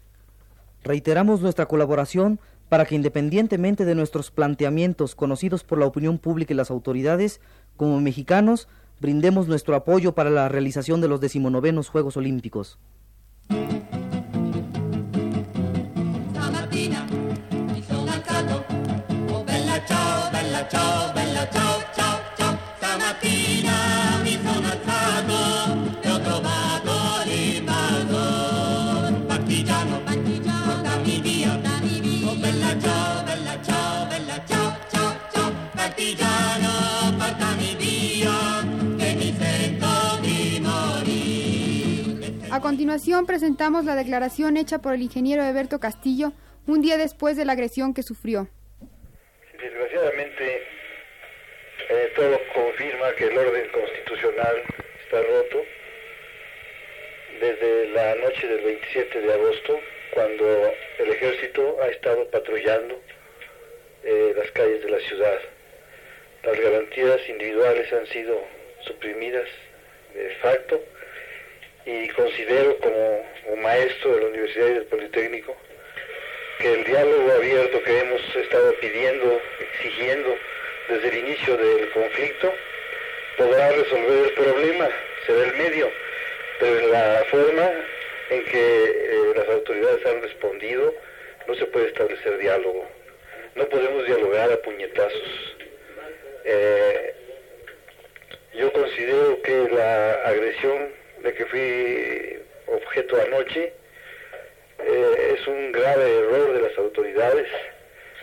Reiteramos 0.84 1.40
nuestra 1.40 1.66
colaboración 1.66 2.42
para 2.70 2.86
que 2.86 2.96
independientemente 2.96 3.86
de 3.86 3.96
nuestros 3.96 4.32
planteamientos 4.32 5.16
conocidos 5.16 5.64
por 5.64 5.78
la 5.78 5.86
opinión 5.86 6.18
pública 6.18 6.54
y 6.54 6.58
las 6.58 6.72
autoridades, 6.72 7.40
como 7.78 8.00
mexicanos, 8.00 8.68
brindemos 9.00 9.48
nuestro 9.48 9.76
apoyo 9.76 10.14
para 10.14 10.30
la 10.30 10.50
realización 10.50 11.02
de 11.02 11.08
los 11.08 11.22
decimonovenos 11.22 11.90
Juegos 11.90 12.18
Olímpicos. 12.18 12.78
A 42.56 42.62
continuación 42.62 43.26
presentamos 43.26 43.84
la 43.84 43.96
declaración 43.96 44.56
hecha 44.56 44.80
por 44.80 44.94
el 44.94 45.02
ingeniero 45.02 45.44
Eberto 45.44 45.82
Castillo 45.82 46.32
un 46.68 46.82
día 46.82 46.96
después 46.96 47.36
de 47.36 47.44
la 47.44 47.52
agresión 47.52 47.94
que 47.94 48.02
sufrió. 48.02 48.48
Desgraciadamente, 49.60 50.64
eh, 51.90 52.14
todo 52.16 52.40
confirma 52.54 53.12
que 53.18 53.26
el 53.26 53.38
orden 53.38 53.70
constitucional 53.74 54.56
está 55.04 55.22
roto 55.22 55.66
desde 57.42 57.90
la 57.90 58.16
noche 58.24 58.48
del 58.48 58.64
27 58.64 59.20
de 59.20 59.34
agosto, 59.34 59.80
cuando 60.14 60.74
el 61.00 61.10
ejército 61.10 61.78
ha 61.82 61.88
estado 61.88 62.26
patrullando 62.30 63.02
eh, 64.06 64.34
las 64.34 64.50
calles 64.52 64.82
de 64.82 64.92
la 64.92 65.00
ciudad. 65.00 65.40
Las 66.44 66.58
garantías 66.58 67.20
individuales 67.28 67.92
han 67.92 68.08
sido 68.08 68.42
suprimidas 68.88 69.50
de 70.14 70.30
facto 70.36 70.82
y 71.86 72.08
considero 72.10 72.78
como, 72.78 73.26
como 73.44 73.56
maestro 73.62 74.16
de 74.16 74.22
la 74.22 74.28
Universidad 74.28 74.68
y 74.68 74.74
del 74.74 74.86
Politécnico 74.86 75.56
que 76.60 76.74
el 76.74 76.84
diálogo 76.86 77.32
abierto 77.32 77.84
que 77.84 78.00
hemos 78.00 78.36
estado 78.36 78.74
pidiendo, 78.80 79.42
exigiendo 79.60 80.38
desde 80.88 81.10
el 81.10 81.18
inicio 81.18 81.58
del 81.58 81.90
conflicto, 81.92 82.54
podrá 83.38 83.72
resolver 83.72 84.26
el 84.26 84.32
problema, 84.32 84.90
será 85.26 85.44
el 85.50 85.54
medio, 85.58 85.92
pero 86.60 86.80
en 86.80 86.92
la 86.92 87.26
forma 87.30 87.72
en 88.30 88.46
que 88.46 88.84
eh, 88.84 89.34
las 89.36 89.50
autoridades 89.50 90.06
han 90.06 90.22
respondido, 90.22 90.94
no 91.48 91.56
se 91.56 91.66
puede 91.66 91.88
establecer 91.88 92.38
diálogo. 92.38 92.88
No 93.56 93.66
podemos 93.70 94.06
dialogar 94.06 94.52
a 94.52 94.58
puñetazos. 94.62 95.56
Eh, 96.44 97.16
yo 98.54 98.72
considero 98.72 99.42
que 99.42 99.68
la 99.72 100.14
agresión 100.24 100.90
de 101.22 101.34
que 101.34 101.46
fui 101.46 102.40
objeto 102.68 103.22
anoche 103.22 103.74
eh, 104.80 105.36
es 105.38 105.48
un 105.48 105.72
grave 105.72 106.20
error 106.20 106.54
de 106.54 106.62
las 106.62 106.78
autoridades 106.78 107.48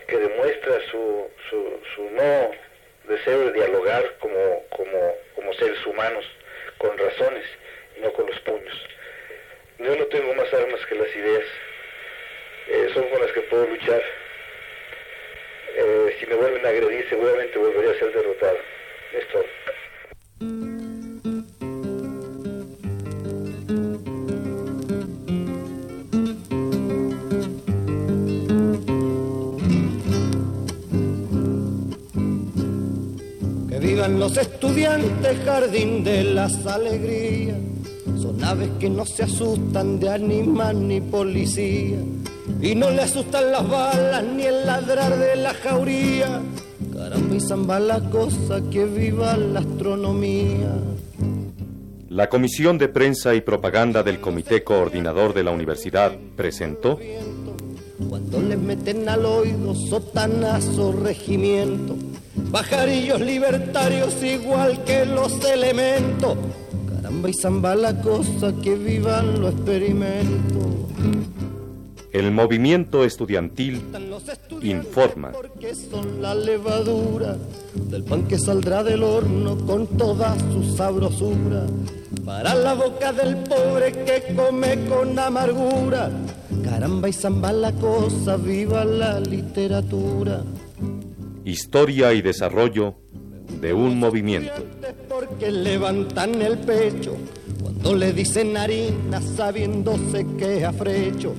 que 0.06 0.18
demuestra 0.18 0.80
su, 0.90 1.30
su, 1.48 1.80
su 1.94 2.10
no 2.10 2.50
deseo 3.08 3.46
de 3.46 3.52
dialogar 3.52 4.04
como, 4.18 4.64
como, 4.70 5.14
como 5.34 5.52
seres 5.54 5.84
humanos, 5.86 6.24
con 6.78 6.96
razones 6.96 7.44
y 7.96 8.00
no 8.00 8.12
con 8.12 8.26
los 8.26 8.38
puños. 8.40 8.86
Yo 9.78 9.96
no 9.96 10.04
tengo 10.06 10.34
más 10.34 10.52
armas 10.54 10.84
que 10.86 10.94
las 10.94 11.14
ideas, 11.16 11.44
eh, 12.68 12.90
son 12.94 13.08
con 13.08 13.20
las 13.20 13.32
que 13.32 13.40
puedo 13.42 13.66
luchar. 13.66 14.02
Eh, 15.74 16.16
si 16.20 16.26
me 16.26 16.34
vuelven 16.34 16.64
a 16.64 16.68
agredir, 16.68 17.08
seguramente 17.08 17.58
volveré 17.58 17.90
a 17.90 17.98
ser 17.98 18.12
derrotado. 18.12 18.58
Es 19.12 19.28
todo. 19.28 19.61
Que 34.02 34.08
vivan 34.08 34.18
los 34.18 34.36
estudiantes, 34.36 35.38
jardín 35.44 36.02
de 36.02 36.24
las 36.24 36.66
alegrías. 36.66 37.56
Son 38.20 38.42
aves 38.42 38.68
que 38.80 38.90
no 38.90 39.06
se 39.06 39.22
asustan 39.22 40.00
de 40.00 40.08
animal 40.08 40.88
ni 40.88 41.00
policía. 41.00 41.98
Y 42.60 42.74
no 42.74 42.90
le 42.90 43.02
asustan 43.02 43.52
las 43.52 43.68
balas 43.68 44.24
ni 44.24 44.42
el 44.42 44.66
ladrar 44.66 45.16
de 45.16 45.36
la 45.36 45.54
jauría. 45.54 46.40
Caramba 46.92 47.34
y 47.36 47.40
zamba 47.40 47.78
la 47.78 48.00
cosa 48.10 48.60
que 48.72 48.86
viva 48.86 49.36
la 49.36 49.60
astronomía. 49.60 50.74
La 52.08 52.28
Comisión 52.28 52.78
de 52.78 52.88
Prensa 52.88 53.36
y 53.36 53.40
Propaganda 53.40 54.02
del 54.02 54.18
Comité 54.18 54.64
Coordinador 54.64 55.32
de 55.32 55.44
la 55.44 55.52
Universidad 55.52 56.10
presentó 56.36 56.98
Cuando 58.08 58.42
les 58.42 58.58
meten 58.58 59.08
al 59.08 59.24
oído 59.24 59.76
sotanazo 59.76 60.90
regimiento, 60.90 61.94
bajarillos 62.52 63.20
libertarios 63.20 64.22
igual 64.22 64.84
que 64.84 65.06
los 65.06 65.42
elementos. 65.44 66.36
Caramba 66.94 67.30
y 67.30 67.34
zamba 67.34 67.74
la 67.74 68.00
cosa 68.00 68.52
que 68.62 68.76
vivan 68.76 69.40
los 69.40 69.54
experimentos. 69.54 70.66
el 72.12 72.30
movimiento 72.30 73.04
estudiantil 73.04 73.82
informa. 74.60 75.32
Que 75.58 75.74
son 75.74 76.20
la 76.20 76.34
levadura 76.34 77.36
del 77.74 78.04
pan 78.04 78.28
que 78.28 78.38
saldrá 78.38 78.84
del 78.84 79.02
horno 79.02 79.56
con 79.66 79.86
toda 79.86 80.36
su 80.52 80.76
sabrosura. 80.76 81.64
Para 82.24 82.54
la 82.54 82.74
boca 82.74 83.14
del 83.14 83.36
pobre 83.36 83.92
que 84.04 84.34
come 84.36 84.84
con 84.84 85.18
amargura. 85.18 86.10
Caramba 86.62 87.08
y 87.08 87.14
zamba 87.14 87.50
la 87.52 87.72
cosa, 87.72 88.36
viva 88.36 88.84
la 88.84 89.18
literatura. 89.18 90.42
Historia 91.44 92.12
y 92.14 92.22
desarrollo 92.22 92.94
de 93.60 93.72
un 93.72 93.98
movimiento. 93.98 94.64
Porque 95.08 95.50
levantan 95.50 96.40
el 96.40 96.58
pecho 96.58 97.16
cuando 97.60 97.94
le 97.94 98.12
dicen 98.12 98.56
harina 98.56 99.20
sabiéndose 99.20 100.26
que 100.38 100.58
es 100.58 100.64
afrecho. 100.64 101.34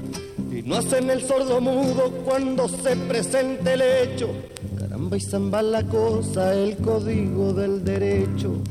Y 0.51 0.61
no 0.61 0.75
hacen 0.75 1.09
el 1.09 1.21
sordo 1.21 1.61
mudo 1.61 2.11
cuando 2.25 2.67
se 2.67 2.95
presente 2.95 3.73
el 3.73 3.81
hecho. 3.81 4.29
Caramba 4.77 5.17
y 5.17 5.21
zamba 5.21 5.61
la 5.61 5.83
cosa, 5.83 6.53
el 6.53 6.75
código 6.77 7.53
del 7.53 7.83
derecho. 7.83 8.61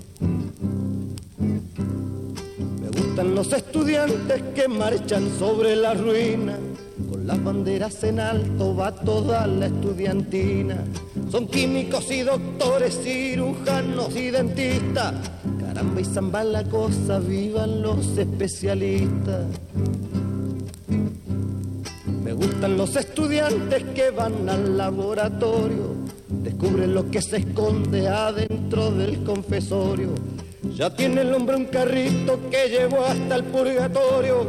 Me 2.80 2.88
gustan 2.88 3.34
los 3.34 3.52
estudiantes 3.52 4.42
que 4.54 4.68
marchan 4.68 5.30
sobre 5.38 5.76
la 5.76 5.94
ruina. 5.94 6.58
Las 7.24 7.42
banderas 7.42 8.02
en 8.02 8.18
alto 8.18 8.74
va 8.74 8.92
toda 8.92 9.46
la 9.46 9.66
estudiantina. 9.66 10.84
Son 11.30 11.46
químicos 11.46 12.10
y 12.10 12.22
doctores, 12.22 12.98
cirujanos 13.02 14.16
y 14.16 14.30
dentistas. 14.30 15.14
Caramba 15.60 16.00
y 16.00 16.04
zamba 16.04 16.42
la 16.42 16.64
cosa, 16.64 17.20
vivan 17.20 17.80
los 17.82 18.18
especialistas. 18.18 19.46
Me 22.24 22.32
gustan 22.32 22.76
los 22.76 22.96
estudiantes 22.96 23.84
que 23.94 24.10
van 24.10 24.48
al 24.48 24.76
laboratorio, 24.76 25.94
descubren 26.28 26.92
lo 26.92 27.08
que 27.08 27.22
se 27.22 27.36
esconde 27.38 28.08
adentro 28.08 28.90
del 28.90 29.22
confesorio. 29.22 30.08
Ya 30.74 30.90
tiene 30.90 31.20
el 31.20 31.32
hombre 31.34 31.56
un 31.56 31.66
carrito 31.66 32.40
que 32.50 32.68
llevó 32.68 33.04
hasta 33.04 33.36
el 33.36 33.44
purgatorio. 33.44 34.48